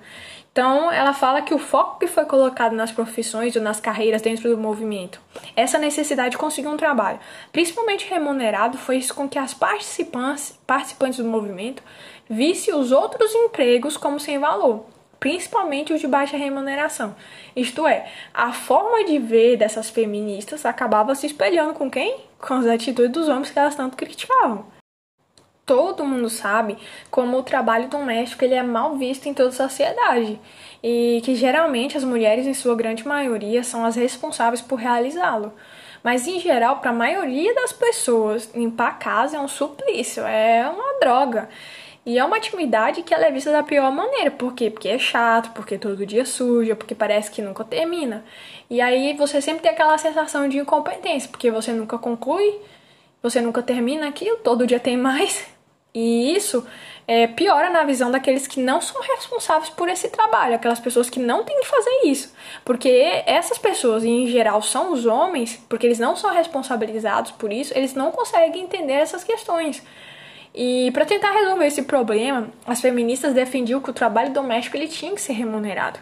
Então, 0.53 0.91
ela 0.91 1.13
fala 1.13 1.43
que 1.43 1.55
o 1.55 1.59
foco 1.59 2.01
que 2.01 2.07
foi 2.09 2.25
colocado 2.25 2.75
nas 2.75 2.91
profissões 2.91 3.55
ou 3.55 3.63
nas 3.63 3.79
carreiras 3.79 4.23
dentro 4.23 4.51
do 4.51 4.59
movimento, 4.59 5.21
essa 5.55 5.79
necessidade 5.79 6.31
de 6.31 6.39
conseguir 6.39 6.67
um 6.67 6.77
trabalho, 6.77 7.21
principalmente 7.53 8.09
remunerado, 8.09 8.77
foi 8.77 8.97
isso 8.97 9.15
com 9.15 9.29
que 9.29 9.39
as 9.39 9.55
participantes, 9.55 10.59
participantes 10.67 11.19
do 11.19 11.25
movimento 11.25 11.83
vissem 12.29 12.75
os 12.75 12.91
outros 12.91 13.33
empregos 13.35 13.97
como 13.97 14.19
sem 14.19 14.39
valor, 14.39 14.85
principalmente 15.21 15.93
os 15.93 16.01
de 16.01 16.07
baixa 16.07 16.37
remuneração. 16.37 17.15
Isto 17.55 17.87
é, 17.87 18.09
a 18.33 18.53
forma 18.53 19.05
de 19.05 19.19
ver 19.19 19.57
dessas 19.57 19.91
feministas 19.91 20.65
acabava 20.65 21.15
se 21.15 21.27
espelhando 21.27 21.75
com 21.75 21.91
quem? 21.91 22.17
Com 22.39 22.55
as 22.55 22.67
atitudes 22.67 23.13
dos 23.13 23.29
homens 23.29 23.51
que 23.51 23.59
elas 23.59 23.75
tanto 23.75 23.97
criticavam 23.97 24.79
todo 25.69 26.03
mundo 26.03 26.31
sabe 26.31 26.79
como 27.11 27.37
o 27.37 27.43
trabalho 27.43 27.89
doméstico 27.89 28.43
ele 28.43 28.55
é 28.55 28.63
mal 28.63 28.97
visto 28.97 29.27
em 29.27 29.35
toda 29.35 29.51
a 29.51 29.53
sociedade 29.53 30.41
e 30.83 31.21
que 31.23 31.35
geralmente 31.35 31.95
as 31.95 32.05
mulheres, 32.05 32.47
em 32.47 32.55
sua 32.55 32.75
grande 32.75 33.07
maioria, 33.07 33.63
são 33.63 33.85
as 33.85 33.95
responsáveis 33.95 34.63
por 34.63 34.77
realizá-lo. 34.77 35.53
Mas 36.03 36.27
em 36.27 36.41
geral, 36.41 36.79
para 36.79 36.89
a 36.89 36.95
maioria 36.95 37.55
das 37.55 37.71
pessoas, 37.71 38.51
limpar 38.55 38.89
a 38.89 38.95
casa 38.95 39.37
é 39.37 39.41
um 39.41 39.49
suplício, 39.49 40.23
é 40.23 40.67
uma 40.71 40.99
droga. 41.01 41.51
E 42.07 42.19
é 42.19 42.25
uma 42.25 42.37
atividade 42.37 43.03
que 43.03 43.13
ela 43.13 43.27
é 43.27 43.31
vista 43.31 43.53
da 43.53 43.63
pior 43.63 43.93
maneira. 43.93 44.31
Por 44.31 44.55
quê? 44.55 44.71
Porque 44.71 44.89
é 44.89 44.99
chato, 44.99 45.53
porque 45.53 45.77
todo 45.77 46.07
dia 46.07 46.25
suja, 46.25 46.75
porque 46.75 46.95
parece 46.95 47.31
que 47.31 47.43
nunca 47.43 47.65
termina. 47.65 48.25
E 48.71 48.81
aí 48.81 49.15
você 49.15 49.41
sempre 49.43 49.63
tem 49.63 49.71
aquela 49.71 49.99
sensação 49.99 50.49
de 50.49 50.59
incompetência, 50.59 51.29
porque 51.29 51.51
você 51.51 51.73
nunca 51.73 51.99
conclui, 51.99 52.59
você 53.23 53.41
nunca 53.41 53.63
termina 53.63 54.09
aquilo, 54.09 54.37
todo 54.39 54.67
dia 54.67 54.81
tem 54.81 54.97
mais. 54.97 55.47
E 55.95 56.35
isso 56.37 56.67
é, 57.07 57.27
piora 57.27 57.71
na 57.71 57.83
visão 57.83 58.11
daqueles 58.11 58.47
que 58.47 58.61
não 58.61 58.81
são 58.83 59.01
responsáveis 59.01 59.71
por 59.71 59.89
esse 59.89 60.11
trabalho, 60.11 60.55
aquelas 60.55 60.79
pessoas 60.79 61.09
que 61.09 61.19
não 61.19 61.43
têm 61.43 61.59
que 61.61 61.67
fazer 61.67 62.01
isso. 62.05 62.35
Porque 62.65 63.23
essas 63.27 63.57
pessoas, 63.57 64.05
em 64.05 64.27
geral, 64.29 64.61
são 64.61 64.93
os 64.93 65.07
homens, 65.07 65.59
porque 65.69 65.87
eles 65.87 65.99
não 65.99 66.15
são 66.15 66.31
responsabilizados 66.33 67.33
por 67.33 67.51
isso, 67.51 67.73
eles 67.77 67.95
não 67.95 68.13
conseguem 68.13 68.63
entender 68.63 68.93
essas 68.93 69.25
questões. 69.25 69.83
E 70.61 70.91
para 70.91 71.07
tentar 71.07 71.31
resolver 71.31 71.67
esse 71.67 71.83
problema, 71.83 72.49
as 72.67 72.81
feministas 72.81 73.33
defendiam 73.33 73.81
que 73.81 73.91
o 73.91 73.93
trabalho 73.93 74.33
doméstico 74.33 74.77
ele 74.77 74.89
tinha 74.89 75.15
que 75.15 75.21
ser 75.21 75.35
remunerado. 75.35 76.01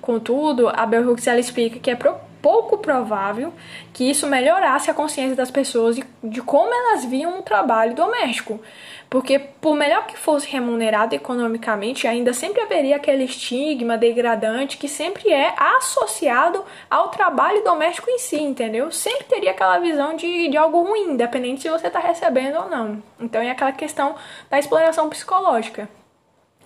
Contudo, 0.00 0.68
a 0.68 0.84
Bell 0.84 1.08
Hooks 1.08 1.28
ela 1.28 1.38
explica 1.38 1.78
que 1.78 1.88
é 1.88 1.94
pouco 2.42 2.76
provável 2.78 3.54
que 3.92 4.10
isso 4.10 4.26
melhorasse 4.26 4.90
a 4.90 4.94
consciência 4.94 5.36
das 5.36 5.50
pessoas 5.50 5.94
de, 5.94 6.04
de 6.22 6.42
como 6.42 6.74
elas 6.74 7.04
viam 7.04 7.38
o 7.38 7.42
trabalho 7.42 7.94
doméstico. 7.94 8.60
Porque, 9.08 9.38
por 9.38 9.76
melhor 9.76 10.06
que 10.06 10.18
fosse 10.18 10.48
remunerado 10.48 11.14
economicamente, 11.14 12.08
ainda 12.08 12.32
sempre 12.32 12.62
haveria 12.62 12.96
aquele 12.96 13.24
estigma 13.24 13.96
degradante 13.96 14.78
que 14.78 14.88
sempre 14.88 15.30
é 15.30 15.54
associado 15.76 16.64
ao 16.90 17.10
trabalho 17.10 17.62
doméstico 17.62 18.10
em 18.10 18.18
si, 18.18 18.40
entendeu? 18.40 18.90
Sempre 18.90 19.24
teria 19.24 19.50
aquela 19.50 19.78
visão 19.78 20.16
de, 20.16 20.48
de 20.48 20.56
algo 20.56 20.82
ruim, 20.82 21.10
independente 21.10 21.60
se 21.60 21.68
você 21.68 21.88
está 21.88 22.00
recebendo 22.00 22.56
ou 22.56 22.70
não. 22.70 23.02
Então, 23.20 23.42
é 23.42 23.50
aquela 23.50 23.72
questão 23.72 24.16
da 24.50 24.58
exploração 24.58 25.08
psicológica. 25.10 25.88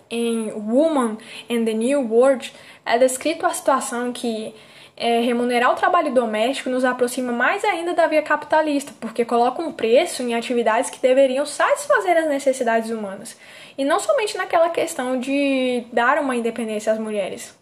Em 0.09 0.53
Woman 0.53 1.19
and 1.51 1.65
the 1.65 1.73
New 1.73 2.09
World, 2.09 2.55
é 2.85 2.97
descrito 2.97 3.45
a 3.45 3.51
situação 3.51 4.13
que 4.13 4.55
é, 4.97 5.21
remunerar 5.21 5.71
o 5.71 5.77
trabalho 5.77 6.13
doméstico 6.15 6.71
nos 6.71 6.85
aproxima 6.85 7.31
mais 7.31 7.63
ainda 7.65 7.93
da 7.93 8.07
via 8.07 8.23
capitalista, 8.23 8.93
porque 8.99 9.25
coloca 9.25 9.61
um 9.61 9.71
preço 9.71 10.23
em 10.23 10.35
atividades 10.35 10.89
que 10.89 10.99
deveriam 10.99 11.45
satisfazer 11.45 12.17
as 12.17 12.27
necessidades 12.27 12.91
humanas, 12.91 13.37
e 13.77 13.85
não 13.85 14.01
somente 14.01 14.39
naquela 14.39 14.71
questão 14.71 15.21
de 15.21 15.85
dar 15.93 16.19
uma 16.19 16.35
independência 16.35 16.91
às 16.91 16.99
mulheres. 16.99 17.55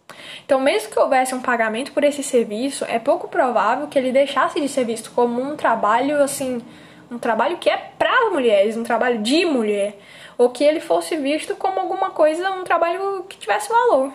Então, 0.44 0.60
mesmo 0.60 0.92
que 0.92 0.98
houvesse 0.98 1.34
um 1.34 1.42
pagamento 1.42 1.92
por 1.92 2.04
esse 2.04 2.22
serviço, 2.22 2.84
é 2.84 3.00
pouco 3.00 3.26
provável 3.26 3.88
que 3.88 3.98
ele 3.98 4.12
deixasse 4.12 4.60
de 4.60 4.68
ser 4.68 4.84
visto 4.84 5.10
como 5.10 5.42
um 5.42 5.56
trabalho 5.56 6.22
assim, 6.22 6.62
um 7.10 7.18
trabalho 7.18 7.58
que 7.58 7.68
é 7.68 7.76
para 7.98 8.30
mulheres, 8.30 8.76
um 8.76 8.84
trabalho 8.84 9.18
de 9.18 9.44
mulher, 9.44 9.98
ou 10.38 10.50
que 10.50 10.62
ele 10.62 10.78
fosse 10.78 11.16
visto 11.16 11.56
como 11.56 11.80
alguma 11.80 12.10
coisa, 12.10 12.48
um 12.52 12.62
trabalho 12.62 13.24
que 13.28 13.36
tivesse 13.38 13.68
valor. 13.68 14.12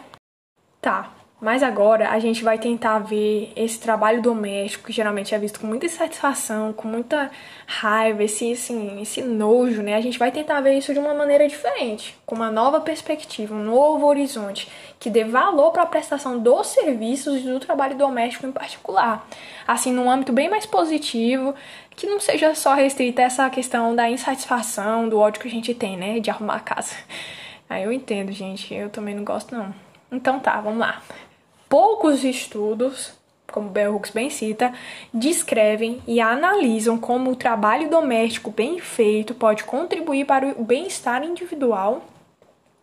Tá, 0.82 1.12
mas 1.42 1.64
agora 1.64 2.10
a 2.10 2.20
gente 2.20 2.44
vai 2.44 2.60
tentar 2.60 3.00
ver 3.00 3.54
esse 3.56 3.80
trabalho 3.80 4.22
doméstico, 4.22 4.88
que 4.88 4.94
geralmente 4.94 5.34
é 5.34 5.40
visto 5.40 5.60
com 5.60 5.68
muita 5.68 5.86
insatisfação, 5.86 6.74
com 6.74 6.86
muita 6.86 7.32
raiva, 7.66 8.24
esse, 8.24 8.52
assim, 8.52 9.02
esse 9.02 9.22
nojo, 9.22 9.82
né? 9.82 9.96
A 9.96 10.02
gente 10.02 10.20
vai 10.20 10.32
tentar 10.32 10.60
ver 10.60 10.78
isso 10.78 10.94
de 10.94 11.00
uma 11.00 11.14
maneira 11.14 11.48
diferente, 11.48 12.18
com 12.26 12.36
uma 12.36 12.52
nova 12.52 12.82
perspectiva, 12.82 13.56
um 13.56 13.64
novo 13.64 14.06
horizonte, 14.06 14.70
que 15.00 15.10
dê 15.10 15.24
valor 15.24 15.72
para 15.72 15.84
a 15.84 15.86
prestação 15.86 16.38
dos 16.38 16.68
serviços 16.68 17.40
e 17.40 17.44
do 17.44 17.60
trabalho 17.60 17.96
doméstico 17.96 18.46
em 18.46 18.52
particular. 18.52 19.26
Assim, 19.66 19.94
num 19.94 20.12
âmbito 20.12 20.34
bem 20.34 20.50
mais 20.50 20.66
positivo, 20.66 21.56
que 21.96 22.06
não 22.06 22.20
seja 22.20 22.54
só 22.54 22.74
restrita 22.74 23.22
a 23.22 23.26
essa 23.26 23.50
questão 23.50 23.96
da 23.96 24.10
insatisfação, 24.10 25.08
do 25.08 25.18
ódio 25.18 25.42
que 25.42 25.48
a 25.48 25.52
gente 25.52 25.74
tem, 25.74 25.96
né? 25.96 26.20
De 26.20 26.30
arrumar 26.30 26.56
a 26.56 26.60
casa. 26.60 26.96
Aí 27.70 27.84
eu 27.86 27.94
entendo, 27.94 28.30
gente, 28.34 28.74
eu 28.74 28.90
também 28.90 29.16
não 29.16 29.24
gosto, 29.24 29.56
não. 29.56 29.74
Então 30.12 30.40
tá, 30.40 30.60
vamos 30.60 30.80
lá. 30.80 31.02
Poucos 31.70 32.24
estudos, 32.24 33.14
como 33.52 33.70
Bell 33.70 33.94
Hooks 33.94 34.10
bem 34.10 34.32
cita, 34.32 34.74
descrevem 35.14 36.02
e 36.08 36.20
analisam 36.20 36.98
como 36.98 37.30
o 37.30 37.36
trabalho 37.36 37.88
doméstico 37.92 38.50
bem 38.50 38.80
feito 38.80 39.36
pode 39.36 39.64
contribuir 39.64 40.26
para 40.26 40.48
o 40.58 40.64
bem-estar 40.64 41.24
individual 41.24 42.04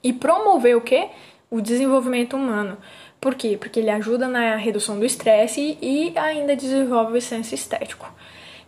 e 0.04 0.12
promover 0.12 0.76
o 0.76 0.80
que? 0.80 1.08
O 1.50 1.60
desenvolvimento 1.60 2.36
humano. 2.36 2.78
Por 3.20 3.34
quê? 3.34 3.56
Porque 3.58 3.80
ele 3.80 3.90
ajuda 3.90 4.28
na 4.28 4.54
redução 4.54 5.00
do 5.00 5.04
estresse 5.04 5.76
e 5.82 6.12
ainda 6.16 6.54
desenvolve 6.54 7.18
o 7.18 7.22
senso 7.22 7.56
estético. 7.56 8.08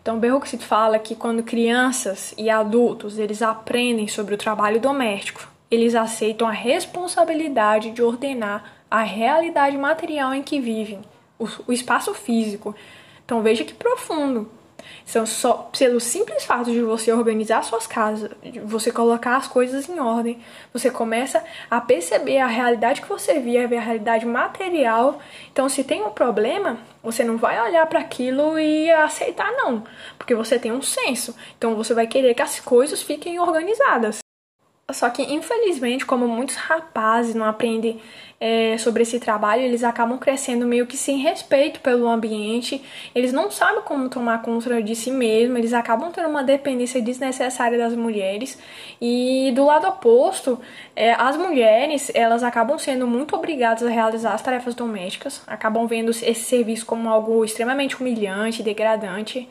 Então, 0.02 0.18
Hooks 0.18 0.56
fala 0.64 0.98
que 0.98 1.14
quando 1.14 1.44
crianças 1.44 2.34
e 2.36 2.50
adultos 2.50 3.20
eles 3.20 3.40
aprendem 3.40 4.08
sobre 4.08 4.34
o 4.34 4.38
trabalho 4.38 4.80
doméstico, 4.80 5.48
eles 5.70 5.94
aceitam 5.94 6.48
a 6.48 6.52
responsabilidade 6.52 7.92
de 7.92 8.02
ordenar 8.02 8.77
a 8.90 9.02
realidade 9.02 9.76
material 9.76 10.34
em 10.34 10.42
que 10.42 10.60
vivem, 10.60 11.00
o, 11.38 11.46
o 11.66 11.72
espaço 11.72 12.14
físico. 12.14 12.74
Então 13.24 13.42
veja 13.42 13.64
que 13.64 13.74
profundo. 13.74 14.50
São 15.04 15.24
só 15.26 15.70
pelo 15.76 16.00
simples 16.00 16.44
fato 16.44 16.70
de 16.70 16.82
você 16.82 17.12
organizar 17.12 17.62
suas 17.64 17.86
casas, 17.86 18.30
de 18.42 18.60
você 18.60 18.90
colocar 18.90 19.36
as 19.36 19.46
coisas 19.46 19.88
em 19.88 19.98
ordem, 19.98 20.38
você 20.72 20.90
começa 20.90 21.42
a 21.70 21.80
perceber 21.80 22.38
a 22.38 22.46
realidade 22.46 23.00
que 23.00 23.08
você 23.08 23.38
vive, 23.38 23.76
a 23.76 23.80
realidade 23.80 24.26
material. 24.26 25.18
Então, 25.50 25.68
se 25.68 25.82
tem 25.82 26.02
um 26.02 26.10
problema, 26.10 26.78
você 27.02 27.24
não 27.24 27.36
vai 27.36 27.60
olhar 27.60 27.86
para 27.86 28.00
aquilo 28.00 28.58
e 28.58 28.90
aceitar 28.90 29.50
não, 29.52 29.84
porque 30.18 30.34
você 30.34 30.58
tem 30.58 30.72
um 30.72 30.82
senso. 30.82 31.34
Então, 31.56 31.74
você 31.74 31.94
vai 31.94 32.06
querer 32.06 32.34
que 32.34 32.42
as 32.42 32.60
coisas 32.60 33.02
fiquem 33.02 33.38
organizadas. 33.40 34.18
Só 34.90 35.10
que, 35.10 35.20
infelizmente, 35.22 36.06
como 36.06 36.26
muitos 36.26 36.56
rapazes 36.56 37.34
não 37.34 37.44
aprendem 37.44 38.00
é, 38.40 38.78
sobre 38.78 39.02
esse 39.02 39.20
trabalho, 39.20 39.60
eles 39.60 39.84
acabam 39.84 40.16
crescendo 40.16 40.64
meio 40.64 40.86
que 40.86 40.96
sem 40.96 41.18
respeito 41.18 41.80
pelo 41.80 42.08
ambiente, 42.08 42.82
eles 43.14 43.30
não 43.30 43.50
sabem 43.50 43.82
como 43.82 44.08
tomar 44.08 44.40
conta 44.40 44.82
de 44.82 44.96
si 44.96 45.10
mesmo, 45.10 45.58
eles 45.58 45.74
acabam 45.74 46.10
tendo 46.10 46.30
uma 46.30 46.42
dependência 46.42 47.02
desnecessária 47.02 47.76
das 47.76 47.94
mulheres. 47.94 48.58
E 48.98 49.52
do 49.54 49.66
lado 49.66 49.86
oposto, 49.88 50.58
é, 50.96 51.12
as 51.12 51.36
mulheres, 51.36 52.10
elas 52.14 52.42
acabam 52.42 52.78
sendo 52.78 53.06
muito 53.06 53.36
obrigadas 53.36 53.82
a 53.82 53.90
realizar 53.90 54.32
as 54.32 54.40
tarefas 54.40 54.74
domésticas, 54.74 55.42
acabam 55.46 55.86
vendo 55.86 56.12
esse 56.12 56.34
serviço 56.34 56.86
como 56.86 57.10
algo 57.10 57.44
extremamente 57.44 58.00
humilhante, 58.00 58.62
degradante. 58.62 59.46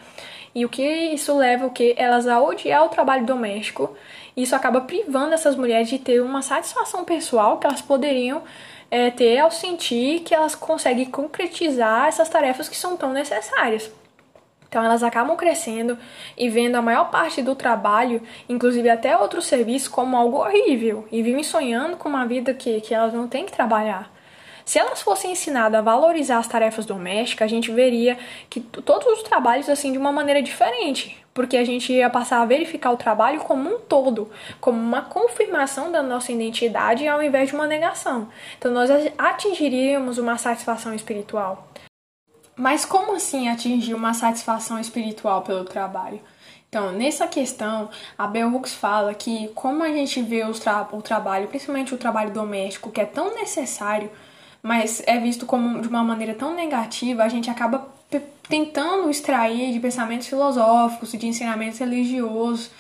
E 0.56 0.66
o 0.66 0.70
que 0.70 0.82
isso 0.82 1.38
leva 1.38 1.68
o 1.68 1.70
que 1.70 1.94
elas 1.96 2.26
a 2.26 2.42
odiar 2.42 2.84
o 2.84 2.90
trabalho 2.90 3.24
doméstico 3.24 3.96
isso 4.38 4.56
acaba 4.56 4.82
privando 4.82 5.34
essas 5.34 5.56
mulheres 5.56 5.90
de 5.90 5.98
ter 5.98 6.22
uma 6.22 6.44
satisfação 6.44 7.04
pessoal 7.04 7.58
que 7.58 7.66
elas 7.66 7.82
poderiam 7.82 8.44
é, 8.92 9.10
ter 9.10 9.40
ao 9.40 9.50
sentir 9.50 10.20
que 10.20 10.34
elas 10.34 10.54
conseguem 10.54 11.06
concretizar 11.06 12.08
essas 12.08 12.30
tarefas 12.30 12.70
que 12.70 12.78
são 12.78 12.96
tão 12.96 13.12
necessárias. 13.12 13.92
Então 14.70 14.84
elas 14.84 15.02
acabam 15.02 15.36
crescendo 15.36 15.98
e 16.38 16.50
vendo 16.50 16.76
a 16.76 16.82
maior 16.82 17.10
parte 17.10 17.42
do 17.42 17.56
trabalho, 17.56 18.22
inclusive 18.48 18.90
até 18.90 19.18
outros 19.18 19.46
serviços, 19.46 19.88
como 19.88 20.16
algo 20.16 20.38
horrível 20.38 21.08
e 21.12 21.24
vivem 21.24 21.44
sonhando 21.44 21.98
com 21.98 22.08
uma 22.08 22.26
vida 22.26 22.54
que, 22.54 22.80
que 22.82 22.94
elas 22.94 23.14
não 23.14 23.28
têm 23.28 23.46
que 23.46 23.52
trabalhar. 23.52 24.12
Se 24.68 24.78
elas 24.78 25.02
fossem 25.02 25.32
ensinadas 25.32 25.80
a 25.80 25.82
valorizar 25.82 26.40
as 26.40 26.48
tarefas 26.48 26.86
domésticas, 26.86 27.46
a 27.46 27.48
gente 27.48 27.72
veria 27.72 28.18
que 28.50 28.60
todos 28.60 29.08
os 29.08 29.24
trabalhos 29.24 29.70
assim 29.70 29.94
de 29.94 29.98
uma 29.98 30.12
maneira 30.12 30.42
diferente, 30.42 31.18
porque 31.34 31.56
a 31.56 31.64
gente 31.64 31.94
ia 31.94 32.10
passar 32.10 32.42
a 32.42 32.46
verificar 32.46 32.92
o 32.92 32.98
trabalho 32.98 33.40
como 33.40 33.74
um 33.74 33.80
todo, 33.80 34.30
como 34.60 34.78
uma 34.78 35.04
confirmação 35.04 35.90
da 35.90 36.04
nossa 36.04 36.34
identidade 36.34 37.08
ao 37.08 37.24
invés 37.24 37.48
de 37.48 37.56
uma 37.56 37.66
negação. 37.66 38.28
Então 38.58 38.70
nós 38.70 38.90
atingiríamos 39.18 40.18
uma 40.18 40.38
satisfação 40.38 40.94
espiritual. 40.94 41.70
Mas 42.54 42.84
como 42.84 43.16
assim 43.16 43.48
atingir 43.48 43.94
uma 43.94 44.14
satisfação 44.14 44.78
espiritual 44.82 45.44
pelo 45.44 45.64
trabalho? 45.64 46.20
Então, 46.68 46.92
nessa 46.92 47.26
questão, 47.26 47.90
a 48.18 48.28
Bell 48.28 48.54
Hooks 48.54 48.74
fala 48.74 49.14
que 49.14 49.48
como 49.56 49.82
a 49.82 49.88
gente 49.88 50.22
vê 50.22 50.42
tra 50.60 50.86
o 50.92 51.02
trabalho, 51.02 51.48
principalmente 51.48 51.96
o 51.96 51.98
trabalho 51.98 52.32
doméstico, 52.32 52.92
que 52.92 53.00
é 53.00 53.06
tão 53.06 53.34
necessário 53.34 54.12
mas 54.62 55.02
é 55.06 55.20
visto 55.20 55.46
como 55.46 55.82
de 55.82 55.88
uma 55.88 56.04
maneira 56.04 56.34
tão 56.34 56.54
negativa, 56.54 57.24
a 57.24 57.30
gente 57.30 57.50
acaba 57.50 57.88
tentando 58.48 59.10
extrair 59.10 59.74
de 59.74 59.80
pensamentos 59.80 60.28
filosóficos, 60.28 61.12
de 61.12 61.28
ensinamentos 61.28 61.80
religiosos, 61.80 62.72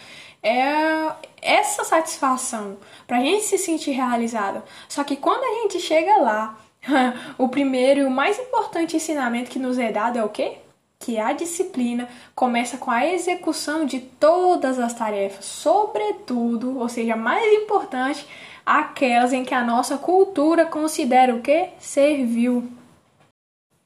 é 0.41 1.11
essa 1.41 1.83
satisfação 1.83 2.77
para 3.05 3.17
a 3.17 3.21
gente 3.21 3.43
se 3.43 3.57
sentir 3.57 3.91
realizado. 3.91 4.63
Só 4.87 5.03
que 5.03 5.15
quando 5.15 5.43
a 5.43 5.61
gente 5.61 5.79
chega 5.79 6.17
lá, 6.17 6.57
o 7.37 7.49
primeiro 7.49 8.01
e 8.01 8.05
o 8.05 8.11
mais 8.11 8.39
importante 8.39 8.95
ensinamento 8.95 9.51
que 9.51 9.59
nos 9.59 9.77
é 9.77 9.91
dado 9.91 10.17
é 10.17 10.23
o 10.23 10.29
quê? 10.29 10.57
Que 10.99 11.19
a 11.19 11.31
disciplina 11.31 12.09
começa 12.35 12.77
com 12.77 12.91
a 12.91 13.05
execução 13.05 13.85
de 13.85 13.99
todas 13.99 14.79
as 14.79 14.93
tarefas, 14.93 15.45
sobretudo, 15.45 16.79
ou 16.79 16.89
seja, 16.89 17.15
mais 17.15 17.45
importante, 17.53 18.27
aquelas 18.65 19.31
em 19.31 19.45
que 19.45 19.53
a 19.53 19.63
nossa 19.63 19.97
cultura 19.97 20.65
considera 20.65 21.33
o 21.33 21.41
que? 21.41 21.69
Servil. 21.79 22.69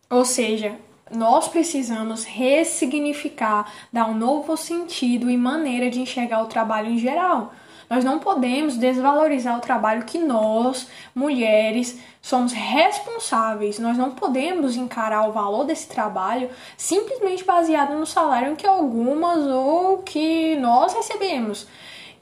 Ou 0.09 0.25
seja, 0.25 0.77
nós 1.13 1.47
precisamos 1.47 2.23
ressignificar, 2.23 3.71
dar 3.91 4.09
um 4.09 4.15
novo 4.15 4.55
sentido 4.55 5.29
e 5.29 5.37
maneira 5.37 5.89
de 5.89 5.99
enxergar 5.99 6.41
o 6.41 6.47
trabalho 6.47 6.89
em 6.89 6.97
geral. 6.97 7.53
Nós 7.91 8.05
não 8.05 8.19
podemos 8.19 8.77
desvalorizar 8.77 9.57
o 9.57 9.59
trabalho 9.59 10.05
que 10.05 10.17
nós, 10.17 10.87
mulheres, 11.13 11.99
somos 12.21 12.53
responsáveis. 12.53 13.79
Nós 13.79 13.97
não 13.97 14.11
podemos 14.11 14.77
encarar 14.77 15.27
o 15.27 15.33
valor 15.33 15.65
desse 15.65 15.89
trabalho 15.89 16.49
simplesmente 16.77 17.43
baseado 17.43 17.93
no 17.93 18.05
salário 18.05 18.55
que 18.55 18.65
algumas 18.65 19.45
ou 19.45 19.97
que 19.97 20.55
nós 20.55 20.93
recebemos. 20.93 21.67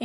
É, 0.00 0.04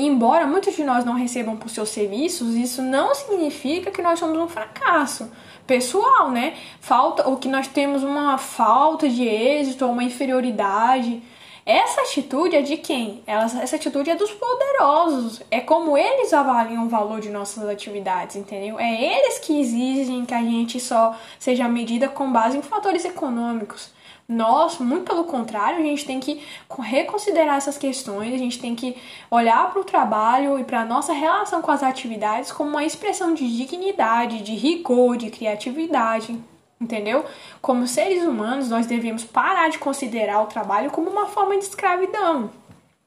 embora 0.00 0.46
muitos 0.46 0.76
de 0.76 0.84
nós 0.84 1.04
não 1.04 1.14
recebam 1.14 1.56
por 1.56 1.70
seus 1.70 1.88
serviços, 1.88 2.54
isso 2.54 2.80
não 2.80 3.12
significa 3.12 3.90
que 3.90 4.00
nós 4.00 4.16
somos 4.16 4.38
um 4.38 4.46
fracasso 4.46 5.28
pessoal, 5.66 6.30
né? 6.30 6.54
Falta, 6.80 7.28
ou 7.28 7.36
que 7.36 7.48
nós 7.48 7.66
temos 7.66 8.04
uma 8.04 8.38
falta 8.38 9.08
de 9.08 9.24
êxito 9.24 9.84
ou 9.84 9.90
uma 9.90 10.04
inferioridade. 10.04 11.20
Essa 11.64 12.00
atitude 12.02 12.56
é 12.56 12.62
de 12.62 12.76
quem? 12.76 13.22
Essa 13.26 13.76
atitude 13.76 14.10
é 14.10 14.14
dos 14.14 14.30
poderosos. 14.32 15.42
É 15.50 15.60
como 15.60 15.96
eles 15.96 16.32
avaliam 16.32 16.86
o 16.86 16.88
valor 16.88 17.20
de 17.20 17.28
nossas 17.28 17.68
atividades, 17.68 18.36
entendeu? 18.36 18.78
É 18.78 18.92
eles 18.92 19.38
que 19.38 19.60
exigem 19.60 20.24
que 20.24 20.34
a 20.34 20.42
gente 20.42 20.80
só 20.80 21.14
seja 21.38 21.68
medida 21.68 22.08
com 22.08 22.32
base 22.32 22.56
em 22.56 22.62
fatores 22.62 23.04
econômicos. 23.04 23.90
Nós, 24.28 24.78
muito 24.78 25.06
pelo 25.06 25.24
contrário, 25.24 25.80
a 25.80 25.82
gente 25.82 26.06
tem 26.06 26.20
que 26.20 26.40
reconsiderar 26.78 27.56
essas 27.56 27.76
questões, 27.76 28.32
a 28.32 28.38
gente 28.38 28.60
tem 28.60 28.76
que 28.76 28.96
olhar 29.28 29.68
para 29.72 29.80
o 29.80 29.84
trabalho 29.84 30.56
e 30.56 30.62
para 30.62 30.82
a 30.82 30.84
nossa 30.84 31.12
relação 31.12 31.60
com 31.60 31.72
as 31.72 31.82
atividades 31.82 32.52
como 32.52 32.70
uma 32.70 32.84
expressão 32.84 33.34
de 33.34 33.44
dignidade, 33.56 34.40
de 34.42 34.54
rigor, 34.54 35.16
de 35.16 35.30
criatividade, 35.30 36.38
entendeu? 36.80 37.24
Como 37.60 37.86
seres 37.86 38.24
humanos, 38.24 38.70
nós 38.70 38.86
devemos 38.86 39.22
parar 39.22 39.68
de 39.68 39.78
considerar 39.78 40.40
o 40.42 40.46
trabalho 40.46 40.90
como 40.90 41.10
uma 41.10 41.26
forma 41.26 41.56
de 41.58 41.64
escravidão. 41.64 42.50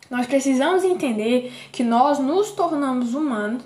Nós 0.09 0.27
precisamos 0.27 0.83
entender 0.83 1.51
que 1.71 1.83
nós 1.83 2.19
nos 2.19 2.51
tornamos 2.51 3.15
humanos, 3.15 3.63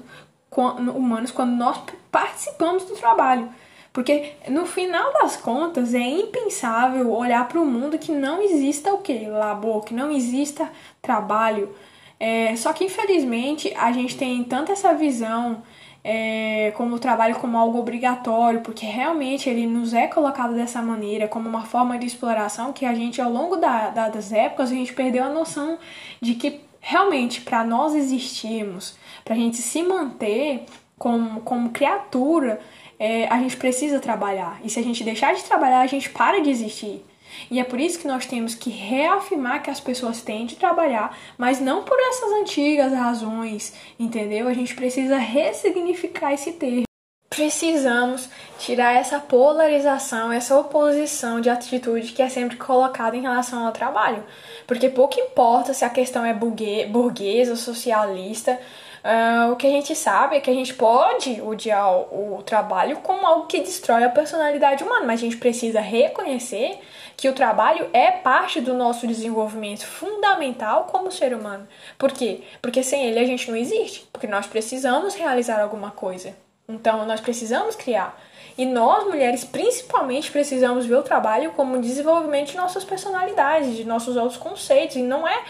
humanos 0.96 1.32
quando 1.32 1.52
nós 1.52 1.78
participamos 2.10 2.86
do 2.86 2.96
trabalho. 2.96 3.50
Porque 3.92 4.34
no 4.48 4.66
final 4.66 5.12
das 5.14 5.36
contas 5.36 5.94
é 5.94 6.00
impensável 6.00 7.12
olhar 7.12 7.48
para 7.48 7.60
o 7.60 7.66
mundo 7.66 7.98
que 7.98 8.12
não 8.12 8.42
exista 8.42 8.94
o 8.94 9.00
que? 9.00 9.26
Labor, 9.26 9.84
que 9.84 9.94
não 9.94 10.12
exista 10.12 10.72
trabalho. 11.02 11.76
É, 12.20 12.56
só 12.56 12.72
que 12.74 12.86
infelizmente 12.86 13.74
a 13.76 13.92
gente 13.92 14.16
tem 14.16 14.44
tanto 14.44 14.72
essa 14.72 14.94
visão 14.94 15.64
é, 16.10 16.72
como 16.78 16.96
o 16.96 17.00
trabalho 17.00 17.36
como 17.36 17.58
algo 17.58 17.78
obrigatório, 17.78 18.62
porque 18.62 18.86
realmente 18.86 19.50
ele 19.50 19.68
nos 19.68 19.94
é 19.94 20.08
colocado 20.08 20.56
dessa 20.56 20.82
maneira, 20.82 21.28
como 21.28 21.50
uma 21.50 21.66
forma 21.66 22.00
de 22.00 22.06
exploração, 22.06 22.72
que 22.72 22.86
a 22.86 22.94
gente 22.94 23.22
ao 23.22 23.30
longo 23.30 23.58
da, 23.58 23.90
da, 23.90 24.08
das 24.08 24.32
épocas 24.32 24.72
a 24.72 24.74
gente 24.74 24.94
perdeu 24.94 25.22
a 25.26 25.30
noção 25.30 25.78
de 26.22 26.36
que 26.36 26.62
realmente 26.80 27.42
para 27.42 27.66
nós 27.66 27.94
existirmos, 27.94 28.98
para 29.26 29.36
a 29.36 29.38
gente 29.38 29.58
se 29.58 29.84
manter 29.84 30.64
como, 30.98 31.42
como 31.42 31.72
criatura, 31.72 32.62
é, 32.98 33.28
a 33.28 33.38
gente 33.40 33.58
precisa 33.58 34.00
trabalhar. 34.00 34.62
E 34.64 34.70
se 34.70 34.80
a 34.80 34.84
gente 34.84 35.04
deixar 35.04 35.36
de 35.36 35.44
trabalhar, 35.44 35.82
a 35.82 35.88
gente 35.88 36.10
para 36.10 36.42
de 36.42 36.50
existir. 36.50 37.04
E 37.50 37.60
é 37.60 37.64
por 37.64 37.80
isso 37.80 38.00
que 38.00 38.08
nós 38.08 38.26
temos 38.26 38.56
que 38.56 38.70
reafirmar 38.70 39.64
que 39.64 39.70
as 39.70 39.80
pessoas 39.80 40.22
têm 40.22 40.46
de 40.46 40.56
trabalhar, 40.56 41.18
mas 41.38 41.60
não 41.60 41.84
por 41.84 41.98
essas 42.00 42.32
antigas 42.34 42.94
razões, 42.94 43.74
entendeu? 44.00 44.48
A 44.48 44.54
gente 44.54 44.76
precisa 44.76 45.18
ressignificar 45.18 46.34
esse 46.34 46.54
termo. 46.54 46.84
Precisamos 47.30 48.30
tirar 48.58 48.96
essa 48.96 49.20
polarização, 49.20 50.32
essa 50.32 50.58
oposição 50.58 51.40
de 51.40 51.50
atitude 51.50 52.14
que 52.14 52.22
é 52.22 52.30
sempre 52.30 52.58
colocada 52.58 53.16
em 53.16 53.22
relação 53.22 53.66
ao 53.66 53.72
trabalho. 53.72 54.24
Porque 54.66 54.90
pouco 54.90 55.20
importa 55.20 55.74
se 55.74 55.86
a 55.86 55.90
questão 55.90 56.26
é 56.26 56.34
burguesa, 56.34 57.56
socialista, 57.56 58.60
Uh, 59.08 59.54
o 59.54 59.56
que 59.56 59.66
a 59.66 59.70
gente 59.70 59.96
sabe 59.96 60.36
é 60.36 60.42
que 60.42 60.50
a 60.50 60.54
gente 60.54 60.74
pode 60.74 61.40
odiar 61.42 61.90
o, 61.90 62.40
o 62.40 62.44
trabalho 62.44 62.98
como 62.98 63.26
algo 63.26 63.46
que 63.46 63.62
destrói 63.62 64.04
a 64.04 64.10
personalidade 64.10 64.84
humana, 64.84 65.06
mas 65.06 65.22
a 65.22 65.24
gente 65.24 65.38
precisa 65.38 65.80
reconhecer 65.80 66.78
que 67.18 67.28
o 67.28 67.34
trabalho 67.34 67.90
é 67.92 68.12
parte 68.12 68.62
do 68.62 68.76
nosso 68.76 69.08
desenvolvimento 69.08 69.88
fundamental 69.88 70.84
como 70.84 71.12
ser 71.12 71.34
humano. 71.34 71.68
Por 71.98 72.12
quê? 72.12 72.44
Porque 72.62 72.84
sem 72.84 73.08
ele 73.08 73.20
a 73.20 73.26
gente 73.26 73.50
não 73.50 73.58
existe, 73.58 74.08
porque 74.14 74.28
nós 74.28 74.46
precisamos 74.46 75.16
realizar 75.16 75.60
alguma 75.60 75.90
coisa. 75.90 76.36
Então 76.70 77.06
nós 77.08 77.20
precisamos 77.20 77.76
criar. 77.76 78.22
E 78.56 78.66
nós, 78.66 79.06
mulheres, 79.06 79.44
principalmente 79.44 80.32
precisamos 80.32 80.86
ver 80.86 80.96
o 80.96 81.04
trabalho 81.04 81.52
como 81.54 81.82
desenvolvimento 81.82 82.52
de 82.52 82.58
nossas 82.58 82.84
personalidades, 82.84 83.76
de 83.76 83.84
nossos 83.84 84.16
outros 84.16 84.38
conceitos. 84.38 84.96
E 84.96 85.02
não 85.02 85.28
é 85.28 85.44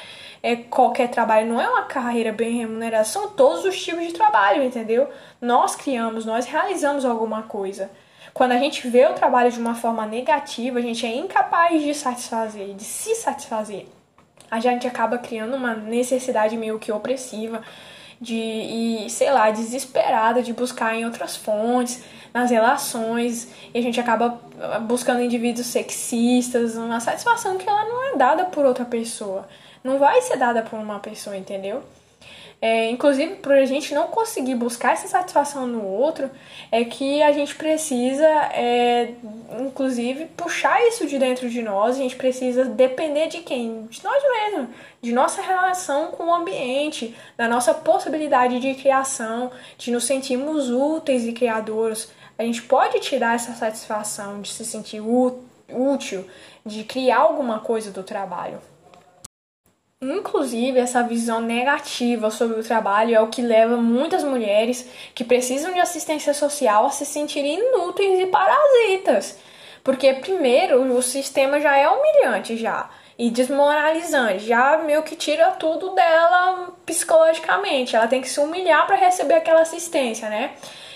é 0.44 0.56
qualquer 0.56 1.10
trabalho, 1.10 1.48
não 1.48 1.60
é 1.60 1.68
uma 1.68 1.84
carreira 1.84 2.32
bem 2.32 2.60
remunerada, 2.60 3.04
são 3.04 3.30
todos 3.30 3.66
os 3.66 3.84
tipos 3.84 4.06
de 4.06 4.14
trabalho, 4.14 4.64
entendeu? 4.64 5.10
Nós 5.42 5.76
criamos, 5.76 6.26
nós 6.26 6.46
realizamos 6.46 7.04
alguma 7.04 7.44
coisa. 7.44 7.90
Quando 8.38 8.52
a 8.52 8.58
gente 8.58 8.88
vê 8.88 9.08
o 9.08 9.13
trabalho 9.13 9.52
de 9.52 9.60
uma 9.60 9.73
forma 9.73 10.06
negativa, 10.06 10.78
a 10.78 10.82
gente 10.82 11.04
é 11.04 11.15
incapaz 11.15 11.82
de 11.82 11.91
satisfazer, 11.95 12.76
de 12.76 12.84
se 12.84 13.15
satisfazer. 13.15 13.88
A 14.50 14.60
gente 14.60 14.86
acaba 14.86 15.17
criando 15.17 15.56
uma 15.56 15.73
necessidade 15.73 16.56
meio 16.56 16.78
que 16.78 16.91
opressiva 16.91 17.63
de 18.21 18.36
e 18.36 19.10
sei 19.10 19.32
lá, 19.32 19.50
desesperada 19.50 20.43
de 20.43 20.54
buscar 20.54 20.95
em 20.95 21.04
outras 21.04 21.36
fontes, 21.36 22.04
nas 22.32 22.52
relações, 22.52 23.47
e 23.73 23.80
a 23.80 23.82
gente 23.82 24.00
acaba 24.00 24.39
buscando 24.82 25.21
indivíduos 25.21 25.65
sexistas, 25.65 26.76
uma 26.76 27.00
satisfação 27.00 27.58
que 27.58 27.67
ela 27.67 27.86
não 27.86 28.13
é 28.13 28.17
dada 28.17 28.45
por 28.45 28.63
outra 28.65 28.86
pessoa 28.86 29.47
não 29.88 29.97
vai 29.97 30.21
ser 30.21 30.38
dada 30.38 30.62
por 30.62 30.78
uma 30.78 31.00
pessoa, 31.00 31.38
entendeu? 31.38 31.82
É, 32.60 32.89
inclusive, 32.89 33.36
por 33.36 33.52
a 33.52 33.65
gente 33.65 33.93
não 33.93 34.08
conseguir 34.08 34.56
buscar 34.56 34.93
essa 34.93 35.08
satisfação 35.08 35.67
no 35.67 35.86
outro, 35.86 36.30
é 36.72 36.84
que 36.84 37.22
a 37.22 37.32
gente 37.32 37.54
precisa, 37.54 38.26
é, 38.26 39.13
inclusive, 39.60 40.26
puxar 40.36 40.82
isso 40.88 41.06
de 41.06 41.20
dentro 41.20 41.50
de 41.50 41.62
nós. 41.62 41.96
A 41.96 42.00
gente 42.00 42.15
precisa 42.15 42.65
depender 42.65 43.28
de 43.28 43.41
quem? 43.41 43.84
De 43.84 44.04
nós 44.04 44.24
mesmos, 44.24 44.70
de 45.00 45.12
nossa 45.12 45.39
relação 45.41 46.08
com 46.08 46.26
o 46.26 46.34
ambiente, 46.34 47.15
da 47.38 47.48
nossa 47.48 47.76
possibilidade 47.76 48.60
de 48.60 48.74
criação, 48.74 49.52
de 49.78 49.91
nos 49.91 50.06
sentirmos 50.06 50.70
úteis 50.70 51.26
e 51.26 51.34
criadores. 51.34 52.10
A 52.39 52.43
gente 52.43 52.63
pode 52.63 53.00
tirar 53.00 53.36
essa 53.36 53.54
satisfação 53.54 54.41
de 54.41 54.52
se 54.52 54.65
sentir 54.65 55.02
útil, 55.70 56.26
de 56.65 56.84
criar 56.84 57.20
alguma 57.20 57.60
coisa 57.60 57.91
do 57.91 58.02
trabalho. 58.02 58.60
Inclusive, 60.00 60.78
essa 60.78 61.02
visão 61.02 61.42
negativa 61.42 62.30
sobre 62.30 62.60
o 62.60 62.64
trabalho 62.64 63.16
é 63.16 63.20
o 63.20 63.30
que 63.30 63.42
leva 63.42 63.78
muitas 63.78 64.24
mulheres 64.24 64.88
que 65.16 65.24
precisam 65.24 65.74
de 65.74 65.80
assistência 65.80 66.36
social 66.36 66.86
a 66.86 66.92
se 66.92 67.04
sentirem 67.04 67.58
inúteis 67.60 68.20
e 68.20 68.28
parasitas. 68.28 69.40
Porque 69.84 70.14
primeiro 70.14 70.84
o 70.96 71.02
sistema 71.02 71.60
já 71.60 71.76
é 71.76 71.90
humilhante 71.90 72.56
já 72.58 72.90
e 73.18 73.32
desmoralizante, 73.32 74.46
já 74.46 74.78
meio 74.78 75.02
que 75.02 75.16
tira 75.16 75.52
tudo 75.54 75.96
dela 75.96 76.76
psicologicamente. 76.86 77.96
Ela 77.96 78.08
tem 78.08 78.22
que 78.22 78.30
se 78.30 78.40
humilhar 78.40 78.86
para 78.86 78.98
receber 78.98 79.34
aquela 79.34 79.62
assistência, 79.62 80.30
né? 80.30 80.54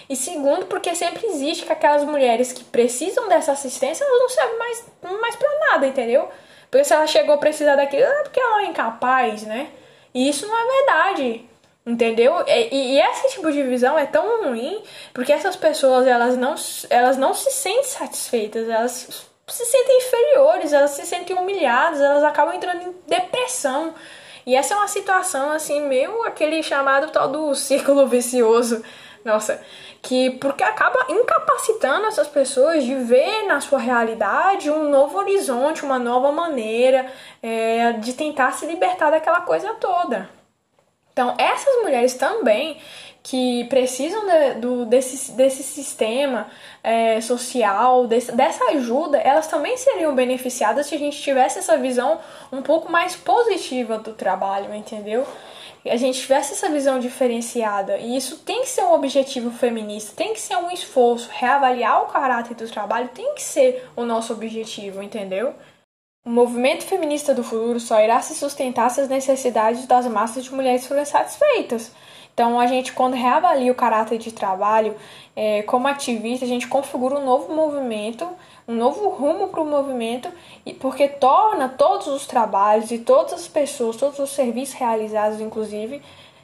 E 0.07 0.15
segundo, 0.15 0.67
porque 0.67 0.93
sempre 0.93 1.25
existe 1.25 1.65
que 1.65 1.71
aquelas 1.71 2.03
mulheres 2.03 2.53
que 2.53 2.63
precisam 2.65 3.27
dessa 3.27 3.53
assistência, 3.53 4.03
elas 4.03 4.19
não 4.19 4.29
servem 4.29 4.59
mais, 4.59 4.85
mais 5.21 5.35
pra 5.37 5.49
nada, 5.71 5.87
entendeu? 5.87 6.29
Porque 6.71 6.85
se 6.85 6.93
ela 6.93 7.05
chegou 7.05 7.35
a 7.35 7.37
precisar 7.37 7.75
daquilo, 7.75 8.03
é 8.03 8.23
porque 8.23 8.39
ela 8.39 8.61
é 8.61 8.65
incapaz, 8.67 9.43
né? 9.43 9.69
E 10.13 10.29
isso 10.29 10.47
não 10.47 10.57
é 10.57 10.77
verdade. 10.77 11.45
Entendeu? 11.85 12.43
E, 12.47 12.95
e, 12.95 13.01
esse 13.01 13.35
tipo 13.35 13.51
de 13.51 13.63
visão 13.63 13.97
é 13.97 14.05
tão 14.05 14.45
ruim 14.45 14.83
porque 15.13 15.33
essas 15.33 15.55
pessoas 15.55 16.05
elas 16.05 16.37
não, 16.37 16.53
elas 16.91 17.17
não 17.17 17.33
se 17.33 17.49
sentem 17.51 17.83
satisfeitas, 17.83 18.69
elas 18.69 19.27
se 19.47 19.65
sentem 19.65 19.97
inferiores, 19.97 20.73
elas 20.73 20.91
se 20.91 21.05
sentem 21.05 21.35
humilhadas, 21.35 21.99
elas 21.99 22.23
acabam 22.23 22.55
entrando 22.55 22.83
em 22.83 22.95
depressão. 23.07 23.95
E 24.45 24.55
essa 24.55 24.75
é 24.75 24.77
uma 24.77 24.87
situação 24.87 25.51
assim, 25.51 25.81
meio 25.81 26.23
aquele 26.23 26.61
chamado 26.63 27.11
tal 27.11 27.27
do 27.27 27.53
círculo 27.55 28.07
vicioso. 28.07 28.83
Nossa, 29.23 29.61
que 30.01 30.31
porque 30.31 30.63
acaba 30.63 31.05
incapacitando 31.09 32.07
essas 32.07 32.27
pessoas 32.27 32.83
de 32.83 32.95
ver 32.95 33.45
na 33.45 33.61
sua 33.61 33.79
realidade 33.79 34.71
um 34.71 34.89
novo 34.89 35.17
horizonte, 35.19 35.85
uma 35.85 35.99
nova 35.99 36.31
maneira 36.31 37.05
é, 37.41 37.93
de 37.93 38.13
tentar 38.13 38.51
se 38.53 38.65
libertar 38.65 39.11
daquela 39.11 39.41
coisa 39.41 39.73
toda. 39.75 40.29
Então, 41.11 41.35
essas 41.37 41.83
mulheres 41.83 42.15
também 42.15 42.79
que 43.23 43.65
precisam 43.65 44.25
de, 44.25 44.53
do, 44.55 44.85
desse, 44.85 45.33
desse 45.33 45.61
sistema 45.61 46.47
é, 46.83 47.21
social, 47.21 48.07
desse, 48.07 48.31
dessa 48.31 48.63
ajuda, 48.71 49.17
elas 49.19 49.45
também 49.45 49.77
seriam 49.77 50.15
beneficiadas 50.15 50.87
se 50.87 50.95
a 50.95 50.97
gente 50.97 51.21
tivesse 51.21 51.59
essa 51.59 51.77
visão 51.77 52.19
um 52.51 52.61
pouco 52.63 52.91
mais 52.91 53.15
positiva 53.15 53.99
do 53.99 54.13
trabalho, 54.13 54.73
entendeu? 54.73 55.27
A 55.89 55.97
gente 55.97 56.19
tivesse 56.19 56.53
essa 56.53 56.69
visão 56.69 56.99
diferenciada, 56.99 57.97
e 57.97 58.15
isso 58.15 58.37
tem 58.39 58.61
que 58.61 58.69
ser 58.69 58.83
um 58.83 58.93
objetivo 58.93 59.49
feminista, 59.51 60.15
tem 60.15 60.33
que 60.33 60.39
ser 60.39 60.55
um 60.55 60.69
esforço, 60.69 61.29
reavaliar 61.31 62.03
o 62.03 62.07
caráter 62.07 62.55
do 62.55 62.69
trabalho 62.69 63.09
tem 63.09 63.33
que 63.33 63.41
ser 63.41 63.89
o 63.95 64.05
nosso 64.05 64.31
objetivo, 64.31 65.01
entendeu? 65.01 65.55
O 66.23 66.29
movimento 66.29 66.83
feminista 66.83 67.33
do 67.33 67.43
futuro 67.43 67.79
só 67.79 67.99
irá 67.99 68.21
se 68.21 68.35
sustentar 68.35 68.91
se 68.91 69.01
as 69.01 69.09
necessidades 69.09 69.87
das 69.87 70.05
massas 70.05 70.43
de 70.43 70.53
mulheres 70.53 70.85
forem 70.85 71.03
satisfeitas. 71.03 71.91
Então, 72.33 72.59
a 72.59 72.67
gente, 72.67 72.93
quando 72.93 73.13
reavalia 73.13 73.71
o 73.71 73.75
caráter 73.75 74.17
de 74.17 74.31
trabalho, 74.31 74.95
é, 75.35 75.63
como 75.63 75.87
ativista, 75.87 76.45
a 76.45 76.47
gente 76.47 76.67
configura 76.67 77.15
um 77.15 77.25
novo 77.25 77.53
movimento, 77.53 78.27
um 78.67 78.73
novo 78.73 79.09
rumo 79.09 79.49
para 79.49 79.61
o 79.61 79.65
movimento, 79.65 80.29
e 80.65 80.73
porque 80.73 81.07
torna 81.07 81.69
todos 81.69 82.07
os 82.07 82.25
trabalhos 82.25 82.91
e 82.91 82.99
todas 82.99 83.33
as 83.33 83.47
pessoas, 83.47 83.97
todos 83.97 84.19
os 84.19 84.29
serviços 84.29 84.75
realizados, 84.75 85.41
inclusive, 85.41 86.01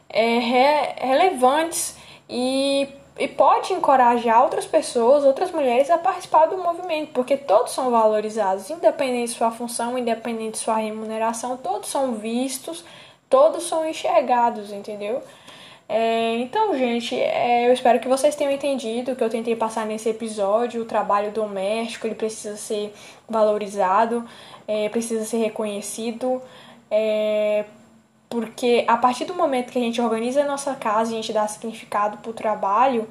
é, 0.09 0.39
re, 0.39 1.07
relevantes 1.07 1.97
e 2.29 2.87
e 3.19 3.27
pode 3.27 3.73
encorajar 3.73 4.43
outras 4.43 4.65
pessoas, 4.65 5.23
outras 5.23 5.51
mulheres 5.51 5.89
a 5.89 5.97
participar 5.97 6.45
do 6.45 6.57
movimento, 6.57 7.11
porque 7.13 7.35
todos 7.35 7.71
são 7.71 7.89
valorizados, 7.89 8.69
independente 8.69 9.31
de 9.31 9.37
sua 9.37 9.51
função, 9.51 9.97
independente 9.97 10.51
de 10.51 10.57
sua 10.59 10.75
remuneração, 10.75 11.57
todos 11.57 11.89
são 11.89 12.13
vistos, 12.13 12.83
todos 13.29 13.67
são 13.67 13.87
enxergados, 13.87 14.71
entendeu? 14.71 15.21
É, 15.89 16.35
então, 16.39 16.77
gente, 16.77 17.15
é, 17.15 17.67
eu 17.67 17.73
espero 17.73 17.99
que 17.99 18.07
vocês 18.09 18.35
tenham 18.35 18.51
entendido 18.51 19.13
o 19.13 19.15
que 19.15 19.23
eu 19.23 19.29
tentei 19.29 19.55
passar 19.55 19.85
nesse 19.85 20.09
episódio. 20.09 20.81
O 20.81 20.85
trabalho 20.85 21.31
doméstico 21.31 22.07
ele 22.07 22.15
precisa 22.15 22.57
ser 22.57 22.93
valorizado, 23.27 24.25
é, 24.67 24.89
precisa 24.89 25.23
ser 25.23 25.37
reconhecido, 25.37 26.41
é, 26.91 27.65
porque 28.29 28.83
a 28.87 28.97
partir 28.97 29.25
do 29.25 29.33
momento 29.33 29.71
que 29.71 29.79
a 29.79 29.81
gente 29.81 30.01
organiza 30.01 30.41
a 30.43 30.45
nossa 30.45 30.75
casa, 30.75 31.11
a 31.11 31.15
gente 31.15 31.31
dá 31.31 31.47
significado 31.47 32.17
para 32.17 32.31
o 32.31 32.33
trabalho, 32.33 33.07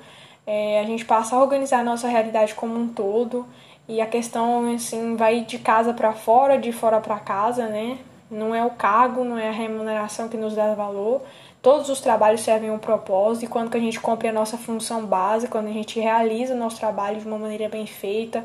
é, 0.47 0.81
a 0.81 0.85
gente 0.85 1.05
passa 1.05 1.35
a 1.35 1.41
organizar 1.41 1.81
a 1.81 1.85
nossa 1.85 2.09
realidade 2.09 2.55
como 2.55 2.79
um 2.79 2.89
todo. 2.89 3.47
E 3.89 4.01
a 4.01 4.07
questão, 4.07 4.75
assim, 4.75 5.17
vai 5.17 5.43
de 5.43 5.59
casa 5.59 5.93
para 5.95 6.12
fora, 6.12 6.59
de 6.59 6.73
fora 6.73 7.01
para 7.01 7.19
casa, 7.21 7.69
né? 7.69 7.99
Não 8.31 8.55
é 8.55 8.65
o 8.65 8.71
cargo, 8.71 9.25
não 9.25 9.39
é 9.39 9.49
a 9.49 9.53
remuneração 9.53 10.29
que 10.29 10.37
nos 10.37 10.55
dá 10.55 10.75
valor. 10.75 11.23
Todos 11.67 11.89
os 11.89 12.01
trabalhos 12.01 12.43
servem 12.43 12.71
um 12.71 12.79
propósito 12.79 13.45
e 13.45 13.49
quando 13.49 13.73
que 13.73 13.77
a 13.77 13.81
gente 13.81 13.99
cumpre 13.99 14.29
a 14.29 14.33
nossa 14.33 14.57
função 14.57 15.05
básica, 15.05 15.51
quando 15.51 15.67
a 15.67 15.73
gente 15.73 15.99
realiza 15.99 16.55
o 16.55 16.57
nosso 16.57 16.79
trabalho 16.79 17.19
de 17.19 17.27
uma 17.27 17.37
maneira 17.37 17.69
bem 17.69 17.85
feita 17.85 18.45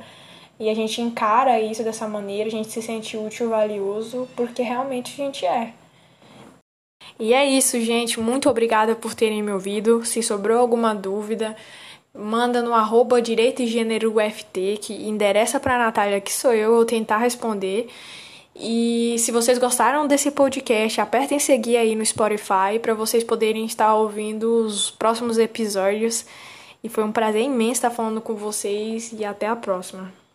e 0.60 0.68
a 0.68 0.74
gente 0.74 1.00
encara 1.00 1.62
isso 1.62 1.84
dessa 1.84 2.08
maneira, 2.08 2.48
a 2.48 2.52
gente 2.52 2.72
se 2.72 2.82
sente 2.82 3.16
útil, 3.16 3.50
valioso, 3.50 4.28
porque 4.36 4.64
realmente 4.64 5.14
a 5.14 5.24
gente 5.24 5.46
é. 5.46 5.72
E 7.20 7.32
é 7.32 7.46
isso, 7.46 7.80
gente. 7.80 8.20
Muito 8.20 8.50
obrigada 8.50 8.96
por 8.96 9.14
terem 9.14 9.44
me 9.44 9.52
ouvido. 9.52 10.04
Se 10.04 10.24
sobrou 10.24 10.58
alguma 10.58 10.96
dúvida, 10.96 11.56
manda 12.12 12.64
no 12.64 12.74
arroba 12.74 13.22
Direito 13.22 13.62
e 13.62 13.68
Gênero 13.68 14.16
UFT, 14.18 14.80
que 14.82 14.94
endereça 14.96 15.60
para 15.60 15.76
a 15.76 15.86
Natália, 15.86 16.20
que 16.20 16.34
sou 16.34 16.56
eu, 16.56 16.74
eu 16.76 16.86
tentar 16.86 17.18
responder. 17.18 17.88
E 18.56 19.16
se 19.20 19.32
vocês 19.32 19.58
gostaram 19.58 20.08
desse 20.08 20.30
podcast, 20.32 21.00
apertem 21.00 21.40
seguir 21.40 21.78
aí 21.78 21.96
no 21.96 22.06
Spotify 22.06 22.78
para 22.82 22.94
vocês 22.94 23.24
poderem 23.24 23.66
estar 23.66 23.94
ouvindo 23.96 24.66
os 24.66 24.92
próximos 24.92 25.38
episódios. 25.38 26.26
E 26.84 26.90
foi 26.90 27.04
um 27.04 27.12
prazer 27.12 27.44
imenso 27.44 27.74
estar 27.74 27.92
falando 27.92 28.22
com 28.22 28.36
vocês 28.36 29.14
e 29.14 29.24
até 29.24 29.48
a 29.48 29.56
próxima. 29.56 30.21